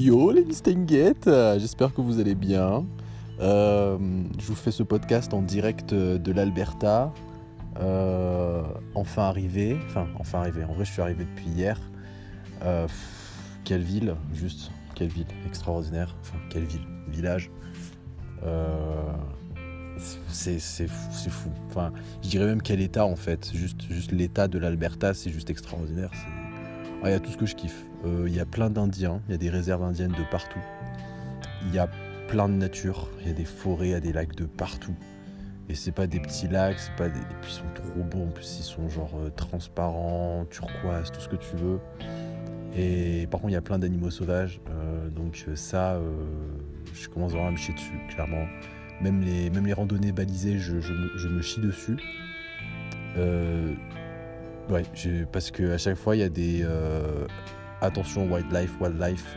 [0.00, 2.86] Yo les Mistinguettes, j'espère que vous allez bien.
[3.40, 3.98] Euh,
[4.38, 7.12] je vous fais ce podcast en direct de l'Alberta.
[7.80, 8.62] Euh,
[8.94, 11.78] enfin arrivé, enfin enfin arrivé, en vrai je suis arrivé depuis hier.
[12.62, 12.88] Euh,
[13.64, 17.50] quelle ville, juste, quelle ville, extraordinaire, enfin quelle ville, village.
[20.28, 21.92] c'est fou, enfin
[22.22, 26.10] je dirais même quel état en fait, juste, juste l'état de l'Alberta c'est juste extraordinaire.
[27.08, 27.84] Il y a tout ce que je kiffe.
[28.04, 30.60] Euh, il y a plein d'Indiens, il y a des réserves indiennes de partout.
[31.66, 31.88] Il y a
[32.28, 34.94] plein de nature, il y a des forêts, il y a des lacs de partout.
[35.68, 37.18] Et c'est pas des petits lacs, c'est pas des...
[37.18, 41.20] Et puis ils sont trop beaux, en plus ils sont genre euh, transparents, turquoise, tout
[41.20, 41.80] ce que tu veux.
[42.76, 46.00] Et par contre il y a plein d'animaux sauvages, euh, donc ça,
[46.94, 48.46] je commence vraiment à me chier dessus, clairement.
[49.00, 51.96] Même les, même les randonnées balisées, je, je me, chie dessus.
[54.70, 54.84] Ouais,
[55.32, 57.26] parce que à chaque fois il y a des euh,
[57.80, 59.36] attention wildlife, wildlife.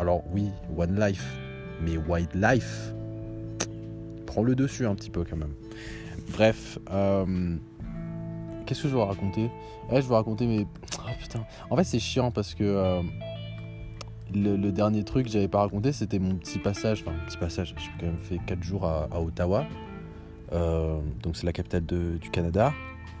[0.00, 1.24] Alors oui, one life,
[1.80, 2.94] mais wildlife
[4.26, 5.54] prend le dessus un petit peu quand même.
[6.32, 7.56] Bref, euh,
[8.66, 9.50] qu'est-ce que je vais raconter?
[9.92, 10.66] Je vais raconter mais
[10.98, 11.44] oh, putain.
[11.70, 13.02] En fait c'est chiant parce que euh,
[14.34, 17.72] le, dernier truc que j'avais pas raconté c'était mon petit passage, enfin petit passage.
[17.78, 19.64] J'ai quand même fait 4 jours à, Ottawa,
[20.50, 22.72] donc c'est la capitale du Canada.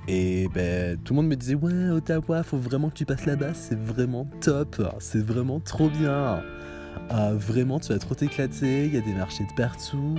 [0.08, 3.54] Et ben, tout le monde me disait Ouais, Ottawa, faut vraiment que tu passes là-bas,
[3.54, 6.42] c'est vraiment top, c'est vraiment trop bien.
[7.12, 10.16] Euh, vraiment, tu vas trop t'éclater, il y a des marchés de partout,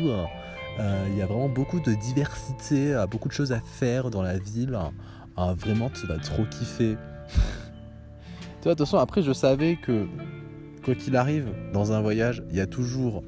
[0.80, 4.22] euh, il y a vraiment beaucoup de diversité, euh, beaucoup de choses à faire dans
[4.22, 4.78] la ville.
[5.38, 6.96] vraiment, tu vas trop kiffer.
[7.28, 10.08] tu vois, attention, après, je savais que
[10.84, 13.24] quoi qu'il arrive, dans un voyage, il y a toujours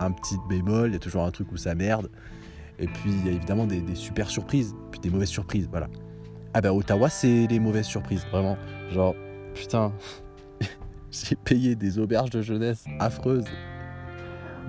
[0.00, 2.10] un petit bémol, il y a toujours un truc où ça merde.
[2.84, 5.88] Et puis il y a évidemment des, super surprises, puis des mauvaises surprises, voilà.
[6.52, 8.58] Ah bah Ottawa, c'est les mauvaises surprises, vraiment.
[8.92, 9.14] Genre,
[9.54, 9.90] putain,
[11.10, 13.46] j'ai payé des auberges de jeunesse affreuses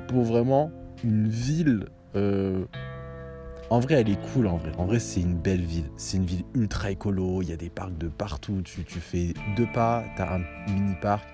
[0.08, 0.72] pour vraiment
[1.03, 1.90] une ville.
[2.16, 2.64] Euh,
[3.70, 4.72] en vrai, elle est cool, en vrai.
[4.78, 5.92] En vrai, c'est une belle ville.
[5.97, 7.42] C'est une ville ultra écolo.
[7.42, 8.62] Il y a des parcs de partout.
[8.64, 10.40] Tu, tu fais deux pas, t'as un
[10.72, 11.28] mini parc.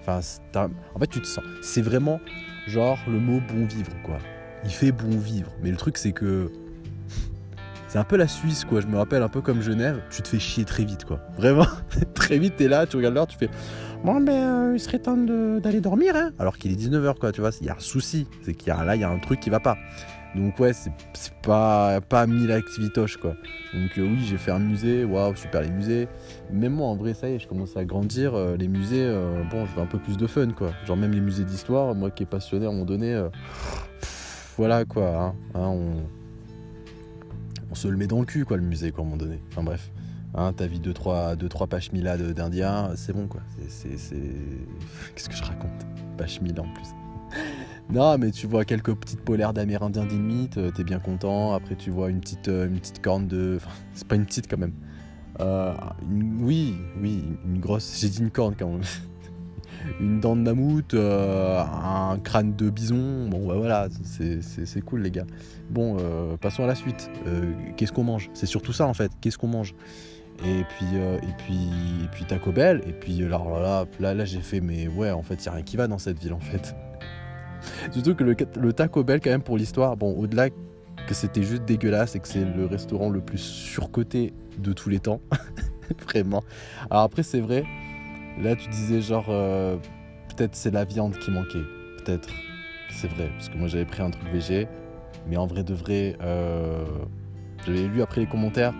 [0.00, 0.20] Enfin,
[0.54, 1.44] en fait, tu te sens.
[1.62, 2.20] C'est vraiment
[2.68, 4.18] genre le mot bon vivre, quoi
[4.64, 5.50] il fait bon vivre.
[5.62, 6.50] Mais le truc, c'est que
[7.88, 8.82] c'est un peu la Suisse, quoi.
[8.82, 11.20] Je me rappelle un peu comme Genève, tu te fais chier très vite, quoi.
[11.38, 11.66] Vraiment,
[12.14, 13.48] très vite, t'es là, tu regardes l'heure, tu fais
[14.04, 16.30] Bon, ben, euh, il serait temps d'aller dormir, hein.
[16.38, 17.50] Alors qu'il est 19h, quoi, tu vois.
[17.60, 18.26] Il y a un souci.
[18.42, 19.76] C'est qu'il y a là, il y a un truc qui va pas.
[20.36, 20.92] Donc, ouais, c'est
[21.42, 23.34] pas, pas mille activitoches, quoi.
[23.72, 25.04] Donc, euh, oui, j'ai fait un musée.
[25.04, 26.08] Waouh, super, les musées.
[26.52, 28.34] Même moi, en vrai, ça y est, je commence à grandir.
[28.34, 29.10] Euh, les musées,
[29.50, 30.72] bon, je veux un peu plus de fun, quoi.
[30.86, 33.18] Genre, même les musées d'histoire, moi qui est passionné à un moment donné
[34.58, 35.22] voilà quoi.
[35.22, 35.68] Hein, hein,
[37.70, 39.40] on, se le met dans le cul, quoi, le musée, quoi, à un moment donné.
[39.50, 39.90] Enfin bref.
[40.34, 43.40] Hein, T'as vu 2-3 deux, trois, Mila d'Indiens, c'est bon quoi.
[43.68, 43.88] C'est.
[45.14, 45.86] Qu'est-ce que je raconte?
[46.18, 46.88] Pashmila en plus.
[47.90, 51.54] non, mais tu vois quelques petites polaires d'Amérindiens d'Inuit, euh, t'es bien content.
[51.54, 53.54] Après, tu vois une petite, euh, une petite corne de.
[53.56, 54.74] Enfin, c'est pas une petite quand même.
[55.40, 55.72] Euh,
[56.40, 57.98] oui, oui, une grosse.
[58.00, 58.82] J'ai dit une corne quand même
[60.00, 63.28] une dent de mammouth, euh, un crâne de bison.
[63.28, 65.26] Bon, bah voilà, c'est cool, les gars.
[65.70, 67.10] Bon, euh, passons à la suite.
[67.26, 68.30] Euh, qu'est-ce qu'on mange?
[68.34, 69.10] C'est surtout ça, en fait.
[69.20, 69.74] Qu'est-ce qu'on mange?
[70.44, 71.56] Et puis, et puis,
[72.04, 72.82] et puis Taco Bell.
[72.86, 75.52] Et puis là, là, là, là j'ai fait, mais ouais, en fait, il n'y a
[75.52, 76.76] rien qui va dans cette ville, en fait.
[77.90, 80.48] Surtout que le, le Taco Bell, quand même, pour l'histoire, bon, au-delà
[81.08, 85.00] que c'était juste dégueulasse et que c'est le restaurant le plus surcoté de tous les
[85.00, 85.20] temps.
[86.04, 86.44] Vraiment.
[86.90, 87.64] Alors après, c'est vrai,
[88.40, 89.76] Là, tu disais genre, euh,
[90.28, 91.64] peut-être c'est la viande qui manquait.
[91.98, 92.28] Peut-être.
[92.90, 93.30] C'est vrai.
[93.36, 94.68] Parce que moi, j'avais pris un truc végé.
[95.26, 96.84] Mais en vrai de vrai, euh,
[97.66, 98.74] j'avais lu après les commentaires.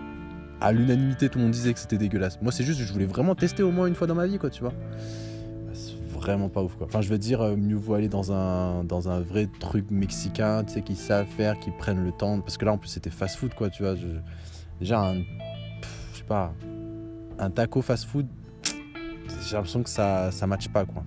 [0.61, 2.41] À l'unanimité, tout le monde disait que c'était dégueulasse.
[2.41, 4.49] Moi, c'est juste, je voulais vraiment tester au moins une fois dans ma vie, quoi,
[4.49, 4.73] tu vois.
[5.73, 6.87] C'est vraiment pas ouf, quoi.
[6.87, 10.63] Enfin, je veux dire, euh, mieux vaut aller dans un, dans un vrai truc mexicain,
[10.65, 12.39] tu sais, qui savent faire, qui prennent le temps.
[12.41, 13.95] Parce que là, en plus, c'était fast-food, quoi, tu vois.
[14.79, 15.15] déjà, un.
[15.15, 16.53] Je sais pas.
[17.37, 18.27] Un taco fast-food,
[19.47, 21.03] j'ai l'impression que ça ça matche pas quoi.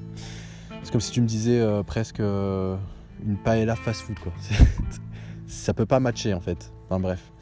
[0.82, 2.76] C'est comme si tu me disais euh, presque euh,
[3.24, 4.32] une paella fast food quoi.
[5.46, 6.72] ça peut pas matcher en fait.
[6.86, 7.32] Enfin bref.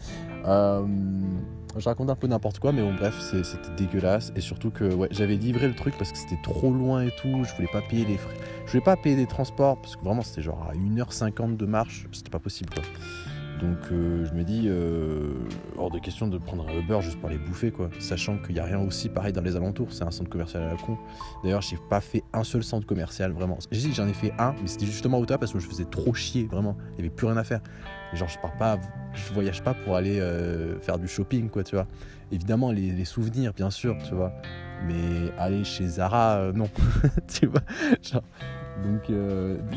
[0.47, 0.87] Euh,
[1.77, 4.33] je raconte un peu n'importe quoi, mais bon bref, c'était dégueulasse.
[4.35, 7.45] Et surtout que ouais, j'avais livré le truc parce que c'était trop loin et tout.
[7.45, 8.35] Je voulais pas payer les frais.
[8.67, 12.07] Je voulais pas payer des transports parce que vraiment c'était genre à 1h50 de marche.
[12.13, 12.83] C'était pas possible quoi.
[13.61, 15.35] Donc euh, je me dis, euh,
[15.77, 17.91] hors de question de prendre un Uber juste pour les bouffer, quoi.
[17.99, 20.69] Sachant qu'il n'y a rien aussi pareil dans les alentours, c'est un centre commercial à
[20.69, 20.97] la con.
[21.43, 23.59] D'ailleurs, j'ai pas fait un seul centre commercial, vraiment.
[23.71, 25.85] J'ai dit j'en ai fait un, mais c'était justement au tas parce que je faisais
[25.85, 26.77] trop chier, vraiment.
[26.93, 27.61] Il n'y avait plus rien à faire.
[28.15, 28.79] genre, je pars pas,
[29.12, 31.87] je voyage pas pour aller euh, faire du shopping, quoi, tu vois.
[32.33, 34.33] Évidemment, les, souvenirs, bien sûr, tu vois.
[34.87, 36.71] Mais aller chez Zara, non,
[37.29, 37.61] tu vois.
[38.83, 39.11] donc,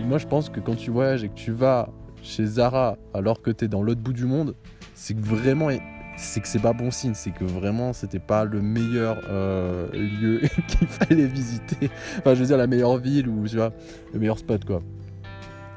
[0.06, 1.90] moi, je pense que quand tu voyages et que tu vas
[2.24, 4.56] chez Zara alors que tu es dans l'autre bout du monde,
[4.96, 5.70] c'est que vraiment
[6.16, 10.42] c'est que c'est pas bon signe, c'est que vraiment c'était pas le meilleur euh, lieu
[10.68, 11.90] qu'il fallait visiter.
[12.20, 13.74] Enfin, je veux dire la meilleure ville ou tu vois,
[14.14, 14.82] le meilleur spot quoi.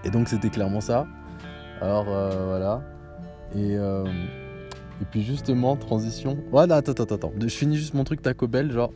[0.05, 1.07] Et donc c'était clairement ça.
[1.81, 2.83] Alors euh, voilà.
[3.55, 4.05] Et, euh,
[5.01, 6.39] et puis justement, transition.
[6.53, 7.33] Ouais, non, attends, attends, attends.
[7.41, 8.93] Je finis juste mon truc Taco Bell, genre.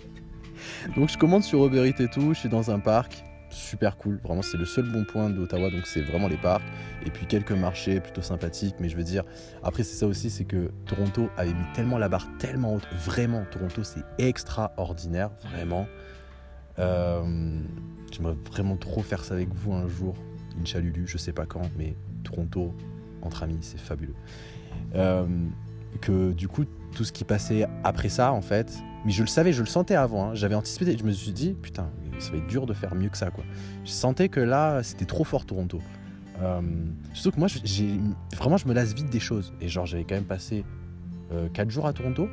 [0.96, 3.24] donc je commande sur Uber et tout, je suis dans un parc
[3.58, 4.20] super cool.
[4.24, 6.62] Vraiment, c'est le seul bon point d'Ottawa, donc c'est vraiment les parcs.
[7.04, 9.24] Et puis quelques marchés plutôt sympathiques, mais je veux dire,
[9.62, 12.86] après, c'est ça aussi, c'est que Toronto avait mis tellement la barre tellement haute.
[13.04, 15.86] Vraiment, Toronto, c'est extraordinaire, vraiment.
[16.78, 17.60] Euh,
[18.12, 20.14] J'aimerais vraiment trop faire ça avec vous un jour.
[20.58, 21.94] Une chalulu, je sais pas quand, mais
[22.24, 22.74] Toronto,
[23.22, 24.14] entre amis, c'est fabuleux.
[24.94, 25.26] Euh,
[26.00, 26.64] que du coup,
[26.94, 29.94] tout ce qui passait après ça, en fait, mais je le savais, je le sentais
[29.94, 30.34] avant, hein.
[30.34, 33.18] j'avais anticipé, je me suis dit, putain, ça va être dur de faire mieux que
[33.18, 33.44] ça, quoi.
[33.84, 35.80] Je sentais que là, c'était trop fort Toronto.
[36.42, 36.60] Euh,
[37.12, 37.98] surtout que moi, j'ai
[38.36, 39.52] vraiment, je me lasse vite des choses.
[39.60, 40.64] Et genre, j'avais quand même passé
[41.52, 42.28] 4 euh, jours à Toronto.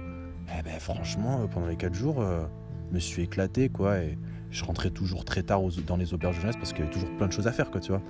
[0.58, 4.00] Eh ben, franchement, euh, pendant les 4 jours, je me suis éclaté, quoi.
[4.00, 4.18] Et
[4.52, 7.16] je rentrais toujours très tard dans les auberges de jeunesse parce qu'il y avait toujours
[7.18, 8.02] plein de choses à faire, quoi, tu vois.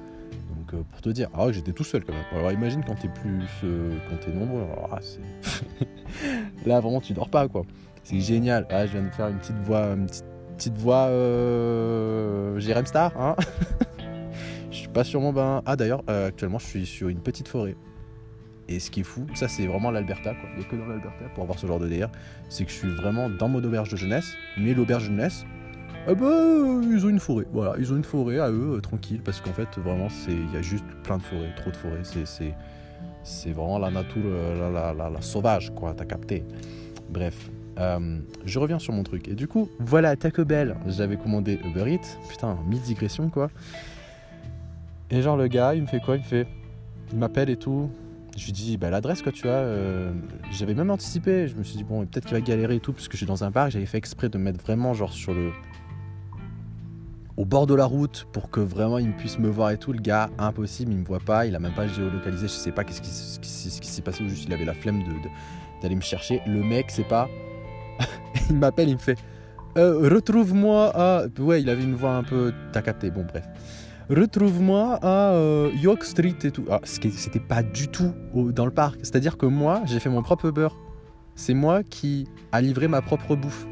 [0.57, 2.25] Donc, pour te dire, ah, j'étais tout seul quand même.
[2.33, 3.45] Alors, imagine quand t'es plus.
[4.09, 4.63] quand t'es nombreux.
[4.63, 4.99] Alors, ah,
[6.65, 7.63] là, vraiment, tu dors pas, quoi.
[8.03, 8.67] C'est génial.
[8.69, 10.25] Ah, je viens de faire une petite voix, une petite
[10.55, 13.11] petite voix euh, Jérém Star.
[13.19, 13.35] Hein
[14.71, 15.61] je suis pas sur mon bain.
[15.65, 17.75] Ah d'ailleurs, euh, actuellement je suis sur une petite forêt.
[18.67, 20.49] Et ce qui est fou, ça c'est vraiment l'Alberta, quoi.
[20.53, 22.09] Il n'y a que dans l'Alberta pour avoir ce genre de délire.
[22.49, 24.33] C'est que je suis vraiment dans mon auberge de jeunesse.
[24.57, 25.45] Mais l'auberge de jeunesse,
[26.07, 27.45] eh ben, ils ont une forêt.
[27.51, 29.21] Voilà, ils ont une forêt à eux, euh, tranquille.
[29.23, 32.01] Parce qu'en fait, vraiment, il y a juste plein de forêts, trop de forêts.
[33.23, 35.93] C'est vraiment la nature, euh, la, la, la sauvage, quoi.
[35.95, 36.43] T'as capté.
[37.09, 39.27] Bref, euh, je reviens sur mon truc.
[39.27, 42.19] Et du coup, voilà, Taco Bell, j'avais commandé Uber Eats.
[42.29, 43.49] Putain, mille digression quoi.
[45.11, 46.15] Et genre, le gars, il me fait quoi?
[46.15, 46.47] Il me fait.
[47.11, 47.89] Il m'appelle et tout.
[48.35, 49.51] Je lui dis, bah, l'adresse, quoi, tu vois.
[49.51, 50.11] Euh,
[50.51, 51.47] j'avais même anticipé.
[51.47, 53.25] Je me suis dit, bon, peut-être qu'il va galérer et tout, parce que je suis
[53.25, 53.71] dans un parc.
[53.71, 55.51] J'avais fait exprès de me mettre vraiment, genre, sur le.
[57.37, 59.91] Au bord de la route pour que vraiment il puisse me voir et tout.
[59.91, 62.85] Le gars, impossible, il me voit pas, il a même pas géolocalisé, je sais pas
[62.85, 65.03] qu'est-ce qui, s'est passé ou juste il avait la flemme
[65.81, 66.41] d'aller me chercher.
[66.47, 67.27] Le mec, c'est pas
[68.49, 69.17] il m'appelle, il me fait
[69.77, 71.25] euh, Retrouve-moi à.
[71.39, 72.53] Ouais, il avait une voix un peu.
[72.71, 73.45] T'as capté, bon, bref.
[74.09, 76.65] Retrouve-moi à euh, York Street et tout.
[76.69, 78.99] Ah, c'était pas du tout dans le parc.
[79.01, 80.77] C'est-à-dire que moi, j'ai fait mon propre beurre.
[81.35, 83.65] C'est moi qui a livré ma propre bouffe.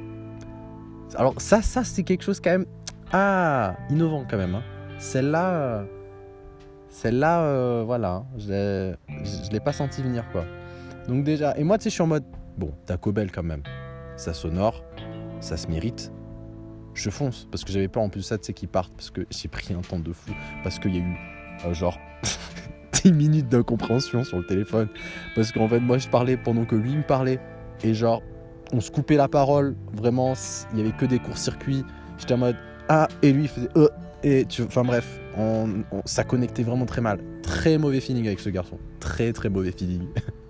[1.16, 2.66] Alors, ça, ça, c'est quelque chose quand même.
[3.12, 4.56] Ah, innovant quand même.
[4.56, 4.64] Hein.
[4.98, 5.86] Celle-là.
[6.90, 8.16] Celle-là, euh, voilà.
[8.16, 8.26] Hein.
[8.38, 10.46] Je l'ai pas senti venir, quoi.
[11.08, 11.56] Donc, déjà.
[11.58, 12.26] Et moi, tu sais, je suis en mode.
[12.58, 13.64] Bon, Taco Bell quand même
[14.16, 14.84] ça sonore,
[15.40, 16.12] ça se mérite.
[16.94, 19.26] Je fonce parce que j'avais pas en plus ça, tu sais, qu'ils partent parce que
[19.30, 20.32] j'ai pris un temps de fou
[20.64, 21.18] parce qu'il y a eu
[21.66, 21.98] euh, genre
[23.04, 24.88] 10 minutes d'incompréhension sur le téléphone
[25.36, 27.40] parce qu'en fait, moi je parlais pendant que lui me parlait
[27.84, 28.22] et genre
[28.72, 30.34] on se coupait la parole, vraiment,
[30.74, 31.84] il y avait que des courts-circuits.
[32.18, 32.56] J'étais en mode
[32.90, 33.88] ah et lui il faisait euh,
[34.24, 37.20] et tu enfin bref, on, ça connectait vraiment très mal.
[37.42, 38.78] Très mauvais feeling avec ce garçon.
[39.00, 40.08] Très très mauvais feeling.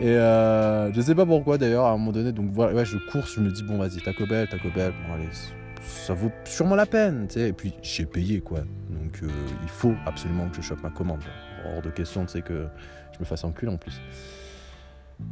[0.00, 3.34] Et euh, je sais pas pourquoi d'ailleurs, à un moment donné, donc voilà, je course,
[3.34, 5.28] je me dis, bon, vas-y, Taco Bell, Taco Bell, bon, allez,
[5.82, 7.48] ça vaut sûrement la peine, tu sais.
[7.48, 8.60] Et puis, j'ai payé, quoi.
[8.60, 9.28] Donc, euh,
[9.62, 11.20] il faut absolument que je chope ma commande.
[11.66, 12.68] Hors de question, tu sais, que
[13.12, 14.00] je me fasse enculer en plus.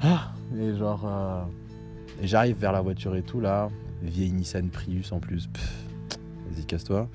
[0.03, 1.43] Ah, et genre, euh,
[2.23, 3.69] j'arrive vers la voiture et tout, là,
[4.03, 5.49] vieille Nissan Prius en plus.
[6.51, 7.09] Vas-y, casse-toi.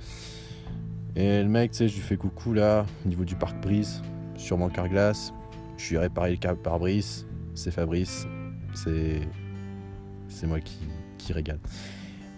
[1.18, 4.02] Et le mec, tu sais, je lui fais coucou, là, au niveau du parc Brise,
[4.52, 5.34] mon carglass.
[5.76, 8.28] Je suis réparé le pare-brise c'est Fabrice,
[8.74, 9.22] c'est
[10.28, 10.80] c'est moi qui,
[11.18, 11.60] qui régale.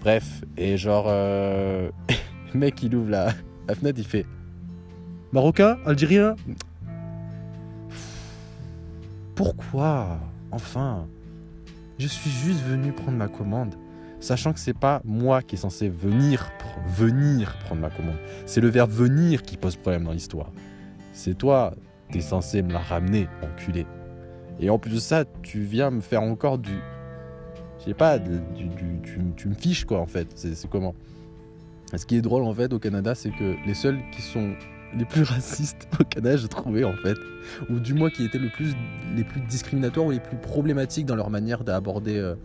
[0.02, 1.90] Bref, et genre, euh,
[2.54, 3.34] le mec il ouvre la,
[3.68, 4.26] la fenêtre, il fait
[5.32, 6.36] Marocain, Algérien.
[9.36, 10.20] Pourquoi
[10.52, 11.08] Enfin,
[11.98, 13.74] je suis juste venu prendre ma commande,
[14.20, 16.52] sachant que c'est pas moi qui est censé venir
[16.86, 18.18] venir prendre ma commande.
[18.46, 20.52] C'est le verbe venir qui pose problème dans l'histoire.
[21.14, 21.74] C'est toi,
[22.12, 23.86] t'es censé me la ramener, enculé.
[24.60, 26.78] Et en plus de ça, tu viens me faire encore du.
[27.80, 30.28] Je sais pas, tu, me fiches quoi en fait.
[30.36, 30.96] C'est comment?
[31.96, 34.54] Ce qui est drôle en fait au Canada, c'est que les seuls qui sont
[34.96, 37.18] les plus racistes au Canada, je trouvais en fait,
[37.70, 38.74] ou du moins qui étaient le plus,
[39.16, 42.36] les plus discriminatoires ou les plus problématiques dans leur manière d'aborder euh,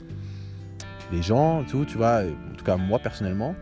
[1.13, 2.23] les gens, tout, tu vois.
[2.23, 3.55] En tout cas, moi personnellement,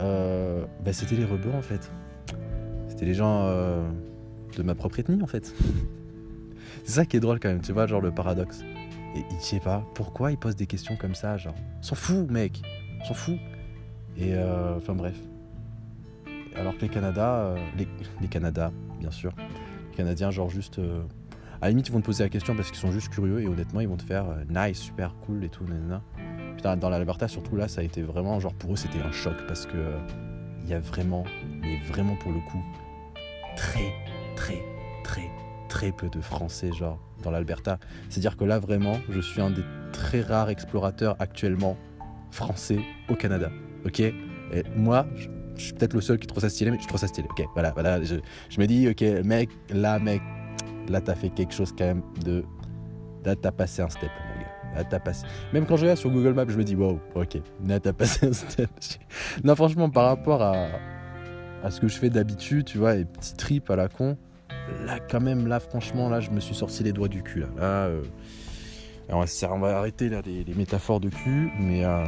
[0.00, 1.90] euh, bah, c'était les rebeux en fait.
[2.88, 3.82] C'était les gens euh,
[4.56, 5.54] de ma propre ethnie en fait.
[6.86, 8.62] C'est ça qui est drôle quand même, tu vois, genre le paradoxe.
[9.14, 12.62] Et je sais pas, pourquoi ils posent des questions comme ça, genre, s'en fout, mec,
[13.06, 13.38] s'en fout.
[14.16, 15.16] Et euh, enfin bref.
[16.54, 17.86] Alors que les Canada, euh, les,
[18.20, 19.32] les bien sûr,
[19.90, 21.02] les Canadiens, genre juste, euh,
[21.60, 23.48] à la limite, ils vont te poser la question parce qu'ils sont juste curieux et
[23.48, 26.02] honnêtement, ils vont te faire euh, nice, super cool et tout, nanana.
[26.54, 29.34] Putain, dans l'Alberta, surtout là, ça a été vraiment, genre pour eux, c'était un choc
[29.48, 29.98] parce que euh,
[30.64, 31.24] il y a vraiment,
[31.62, 32.62] mais vraiment pour le coup,
[33.56, 33.92] très,
[34.34, 34.62] très,
[35.02, 35.30] très,
[35.68, 37.78] très peu de Français, genre, dans l'Alberta.
[38.08, 41.76] C'est-à-dire que là, vraiment, je suis un des très rares explorateurs actuellement
[42.30, 43.50] français au Canada.
[43.84, 44.00] Ok?
[44.00, 44.14] Et
[44.76, 45.28] moi, je,
[45.62, 47.26] suis peut-être le seul qui trouve ça stylé, mais je trouve ça stylé.
[47.30, 48.02] Ok, voilà, voilà.
[48.02, 48.16] Je,
[48.48, 50.20] je me dis, ok, mec, là, mec,
[50.88, 52.44] là, t'as fait quelque chose quand même de.
[53.24, 54.76] Là, t'as passé un step, mon gars.
[54.76, 55.26] Là, t'as passé.
[55.52, 58.26] Même quand je regarde sur Google Maps, je me dis, wow, ok, là, t'as passé
[58.26, 58.70] un step.
[59.44, 60.68] non, franchement, par rapport à,
[61.64, 64.16] à ce que je fais d'habitude, tu vois, les petits trips à la con,
[64.84, 67.46] là, quand même, là, franchement, là, je me suis sorti les doigts du cul, là.
[67.60, 68.02] Euh,
[69.08, 72.04] on, va, arrêter là, les, métaphores de cul, mais euh,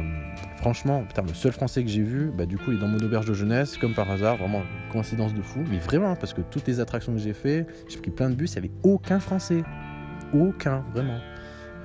[0.57, 2.99] franchement, putain, le seul français que j'ai vu, bah, du coup, il est dans mon
[2.99, 6.67] auberge de jeunesse, comme par hasard, vraiment coïncidence de fou, mais vraiment, parce que toutes
[6.67, 9.63] les attractions que j'ai fait, j'ai pris plein de bus, il n'y avait aucun français.
[10.33, 11.19] Aucun, vraiment.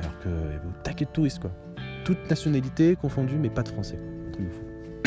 [0.01, 1.53] Alors que, il y avait au taquet de touristes, quoi.
[2.05, 3.99] Toutes nationalités confondues, mais pas de français.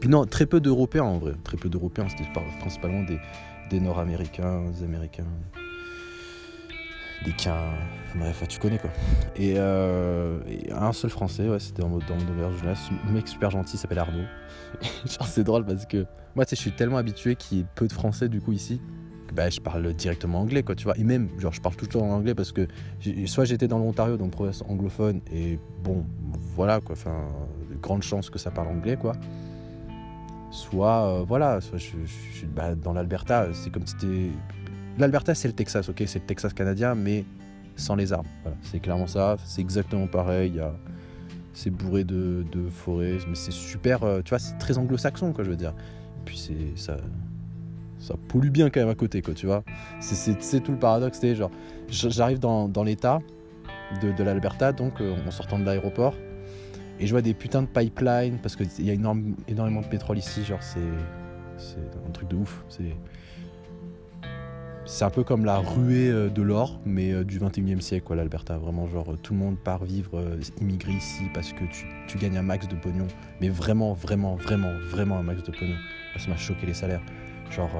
[0.00, 1.32] Puis non, très peu d'Européens en vrai.
[1.44, 2.30] Très peu d'Européens, c'était
[2.60, 3.18] principalement des,
[3.70, 5.26] des Nord-Américains, des Américains,
[7.24, 7.72] des Quins,
[8.14, 8.90] bref, tu connais quoi.
[9.36, 10.38] Et, euh,
[10.72, 13.78] un seul Français, ouais, c'était dans mon dans de jeunesse, un mec super gentil, il
[13.78, 14.24] s'appelle Arnaud.
[15.26, 16.06] C'est drôle parce que
[16.36, 18.52] moi tu sais, je suis tellement habitué qu'il y ait peu de Français du coup
[18.52, 18.80] ici.
[19.26, 21.86] que, Bah, je parle directement anglais quoi tu vois et même genre je parle tout
[21.86, 22.66] le temps en anglais parce que
[23.26, 26.04] soit j'étais dans l'Ontario donc province anglophone et bon
[26.54, 27.28] voilà quoi enfin
[27.70, 29.12] de grandes chances que ça parle anglais quoi
[30.50, 34.30] soit euh, voilà soit je, suis bah, dans l'Alberta c'est comme si t'es
[34.98, 37.24] l'Alberta c'est le Texas ok c'est le Texas canadien mais
[37.76, 40.72] sans les arbres voilà, c'est clairement ça c'est exactement pareil a
[41.58, 45.50] c'est bourré de, forêts mais c'est super euh, tu vois c'est très anglo-saxon quoi je
[45.50, 45.70] veux dire.
[45.70, 46.96] Et puis c'est ça
[47.98, 49.64] ça pollue bien quand même à côté quoi tu vois.
[49.98, 51.50] C'est- c'est tout le paradoxe c'est genre
[51.88, 53.18] j'arrive dans, dans l'état
[54.00, 56.14] de, de l'Alberta donc euh, en sortant de l'aéroport
[57.00, 60.44] et je vois des putains de pipelines parce qu'il y a énormément de pétrole ici.
[60.44, 60.80] Genre, c'est
[61.58, 62.64] c'est un truc de ouf.
[64.84, 68.16] C'est un peu comme la ruée euh, de l'or, mais euh, du 21e siècle, quoi,
[68.16, 68.56] l'Alberta.
[68.56, 71.64] Vraiment, genre, tout le monde part vivre, euh, immigrer ici parce que
[72.06, 73.06] tu, gagnes un max de pognon.
[73.40, 75.76] Mais vraiment, vraiment, vraiment, vraiment un max de pognon.
[76.16, 77.02] Ça m'a choqué les salaires.
[77.50, 77.70] Genre,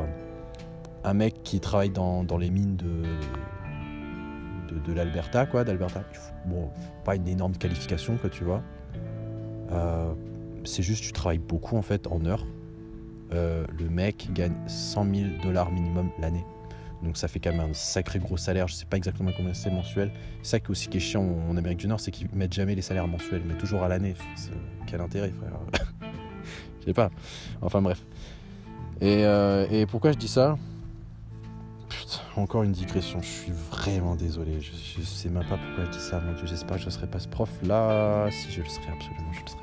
[1.02, 3.02] un mec qui travaille dans, dans les mines de,
[4.74, 6.04] de, de l'Alberta, quoi, d'Alberta.
[6.44, 6.68] Bon,
[7.04, 8.62] pas une énorme qualification, quoi, tu vois.
[9.70, 10.12] Euh,
[10.64, 12.46] c'est juste tu travailles beaucoup en fait en heures.
[13.32, 16.44] Euh, le mec gagne 100 000 dollars minimum l'année.
[17.02, 18.68] Donc ça fait quand même un sacré gros salaire.
[18.68, 20.10] Je sais pas exactement combien c'est mensuel.
[20.42, 22.74] C'est ça qui aussi qui est chiant en Amérique du Nord, c'est qu'ils mettent jamais
[22.74, 24.14] les salaires mensuels, mais toujours à l'année.
[24.86, 25.82] Quel intérêt, frère
[26.80, 27.10] Je sais pas.
[27.60, 28.04] Enfin bref.
[29.00, 30.56] Et, euh, pourquoi je dis ça?
[31.88, 33.20] Putain, encore une digression.
[33.22, 34.60] Je suis vraiment désolé.
[34.60, 36.20] Je, je sais même pas pourquoi je dis ça.
[36.20, 38.28] Mon Dieu, j'espère que je serai pas ce prof là.
[38.30, 39.57] Si je le serai, absolument, je le serai.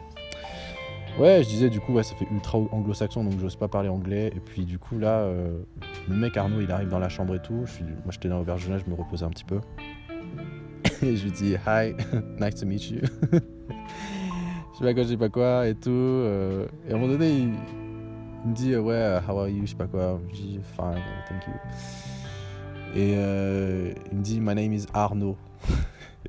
[1.17, 4.33] Ouais, je disais du coup, ouais, ça fait ultra anglo-saxon, donc j'ose pas parler anglais.
[4.35, 5.59] Et puis du coup, là, euh,
[6.09, 7.61] le mec Arnaud, il arrive dans la chambre et tout.
[7.65, 9.61] Je suis, moi, j'étais dans l'auberge de jeunesse, je me reposais un petit peu.
[11.01, 11.93] et je lui dis, hi,
[12.41, 12.99] nice to meet you.
[13.31, 15.89] je sais pas quoi, je sais pas quoi et tout.
[15.89, 19.69] euh, et à un moment donné, il, me dit, euh, ouais, how are you, je
[19.69, 20.19] sais pas quoi.
[20.33, 21.53] Je dis, fine, thank you.
[22.93, 25.37] Et il me dit, my name is Arnaud.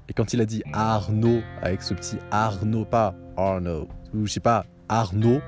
[0.09, 4.41] Et quand il a dit Arnaud, avec ce petit Arnaud, pas Arnaud, ou je sais
[4.41, 5.41] pas, Arnaud,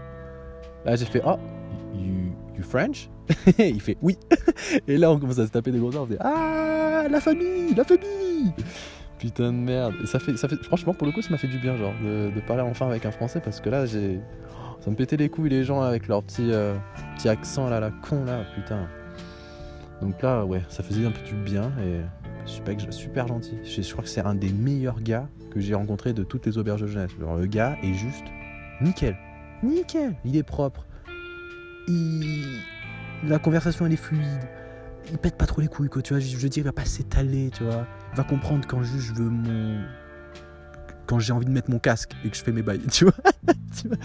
[0.84, 1.36] là j'ai fait, oh,
[1.94, 3.08] you, you French?
[3.58, 4.16] Il fait, oui.
[4.88, 7.84] Et là on commence à se taper des gros doigts, on ah, la famille, la
[7.84, 8.52] famille
[9.18, 9.94] Putain de merde.
[10.02, 12.62] Et ça fait, franchement, pour le coup, ça m'a fait du bien, genre, de, parler
[12.62, 14.20] enfin avec un français, parce que là, j'ai.
[14.80, 16.76] Ça me pétait les couilles, les gens, avec leur petit, euh,
[17.16, 18.86] petit accent, là, la con, là, putain.
[20.00, 22.00] Donc là, ouais, ça faisait un peu du bien, et
[22.46, 23.58] super, super gentil.
[23.64, 26.82] Je, crois que c'est un des meilleurs gars que j'ai rencontré de toutes les auberges
[26.82, 27.10] de jeunesse.
[27.18, 28.26] Le gars est juste
[28.80, 29.16] nickel.
[29.62, 30.14] Nickel.
[30.24, 30.86] Il est propre.
[31.88, 32.60] Il...
[33.26, 34.48] La conversation, elle est fluide.
[35.10, 36.02] Il pète pas trop les couilles, quoi.
[36.02, 37.86] Tu vois, je veux dire, il va pas s'étaler, tu vois.
[38.12, 38.82] Il va comprendre quand
[41.18, 43.14] j'ai envie de mettre mon casque et que je fais mes bails, tu vois.
[43.80, 43.96] Tu vois.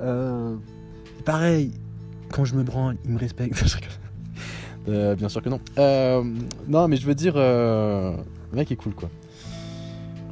[0.00, 0.56] Euh,
[1.24, 1.72] Pareil,
[2.32, 3.62] quand je me branle, il me respecte.
[4.88, 5.60] Euh, bien sûr que non.
[5.78, 6.24] Euh,
[6.66, 8.16] non, mais je veux dire, le
[8.54, 9.10] mec est cool quoi.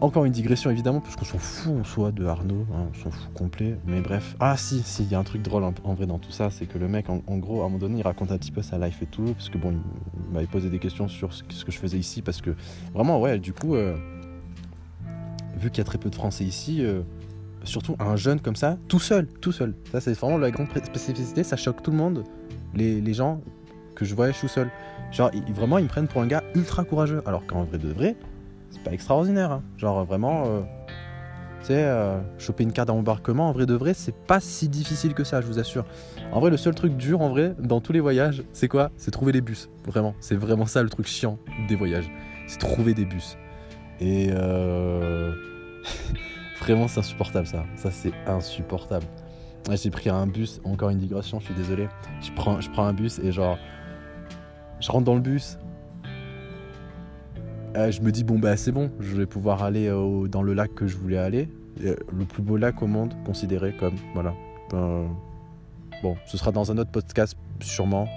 [0.00, 3.10] Encore une digression évidemment, parce qu'on s'en fout en soi de Arnaud, hein, on s'en
[3.10, 3.76] fout complet.
[3.84, 6.30] Mais bref, ah si, si, il y a un truc drôle en, vrai dans tout
[6.30, 8.52] ça, c'est que le mec, en, gros, à un moment donné, il raconte un petit
[8.52, 11.42] peu sa life et tout, parce que bon, il, m'avait posé des questions sur ce,
[11.42, 12.54] que je faisais ici, parce que
[12.94, 13.96] vraiment, ouais, du coup, euh,
[15.56, 17.02] vu qu'il y a très peu de Français ici, euh,
[17.64, 19.74] surtout un jeune comme ça, tout seul, tout seul.
[19.90, 22.22] Ça, c'est vraiment la grande spécificité, ça choque tout le monde,
[22.74, 23.40] les, gens
[23.96, 24.70] que je voyage tout seul.
[25.10, 28.16] Genre, vraiment, ils me prennent pour un gars ultra courageux, alors qu'en vrai de vrai,
[28.92, 29.52] extraordinaire.
[29.52, 29.62] Hein.
[29.76, 30.60] Genre vraiment, euh,
[31.60, 35.14] tu sais, euh, choper une carte d'embarquement, en vrai de vrai, c'est pas si difficile
[35.14, 35.84] que ça, je vous assure.
[36.32, 38.90] En vrai, le seul truc dur, en vrai, dans tous les voyages, c'est quoi?
[38.96, 39.68] C'est trouver les bus.
[39.86, 42.10] Vraiment, c'est vraiment ça le truc chiant des voyages.
[42.46, 43.36] C'est trouver des bus.
[44.00, 45.32] Et euh...
[46.60, 47.64] vraiment, c'est insupportable ça.
[47.76, 49.06] Ça, c'est insupportable.
[49.70, 51.88] J'ai pris un bus, encore une digression, je suis désolé.
[52.22, 53.58] Je prends, je prends un bus et genre,
[54.80, 55.58] je rentre dans le bus,
[57.78, 60.52] euh, je me dis, bon, bah c'est bon, je vais pouvoir aller euh, dans le
[60.52, 61.48] lac que je voulais aller.
[61.84, 63.94] Euh, le plus beau lac au monde, considéré comme.
[64.14, 64.34] Voilà.
[66.02, 68.08] bon, ce sera dans un autre podcast, sûrement.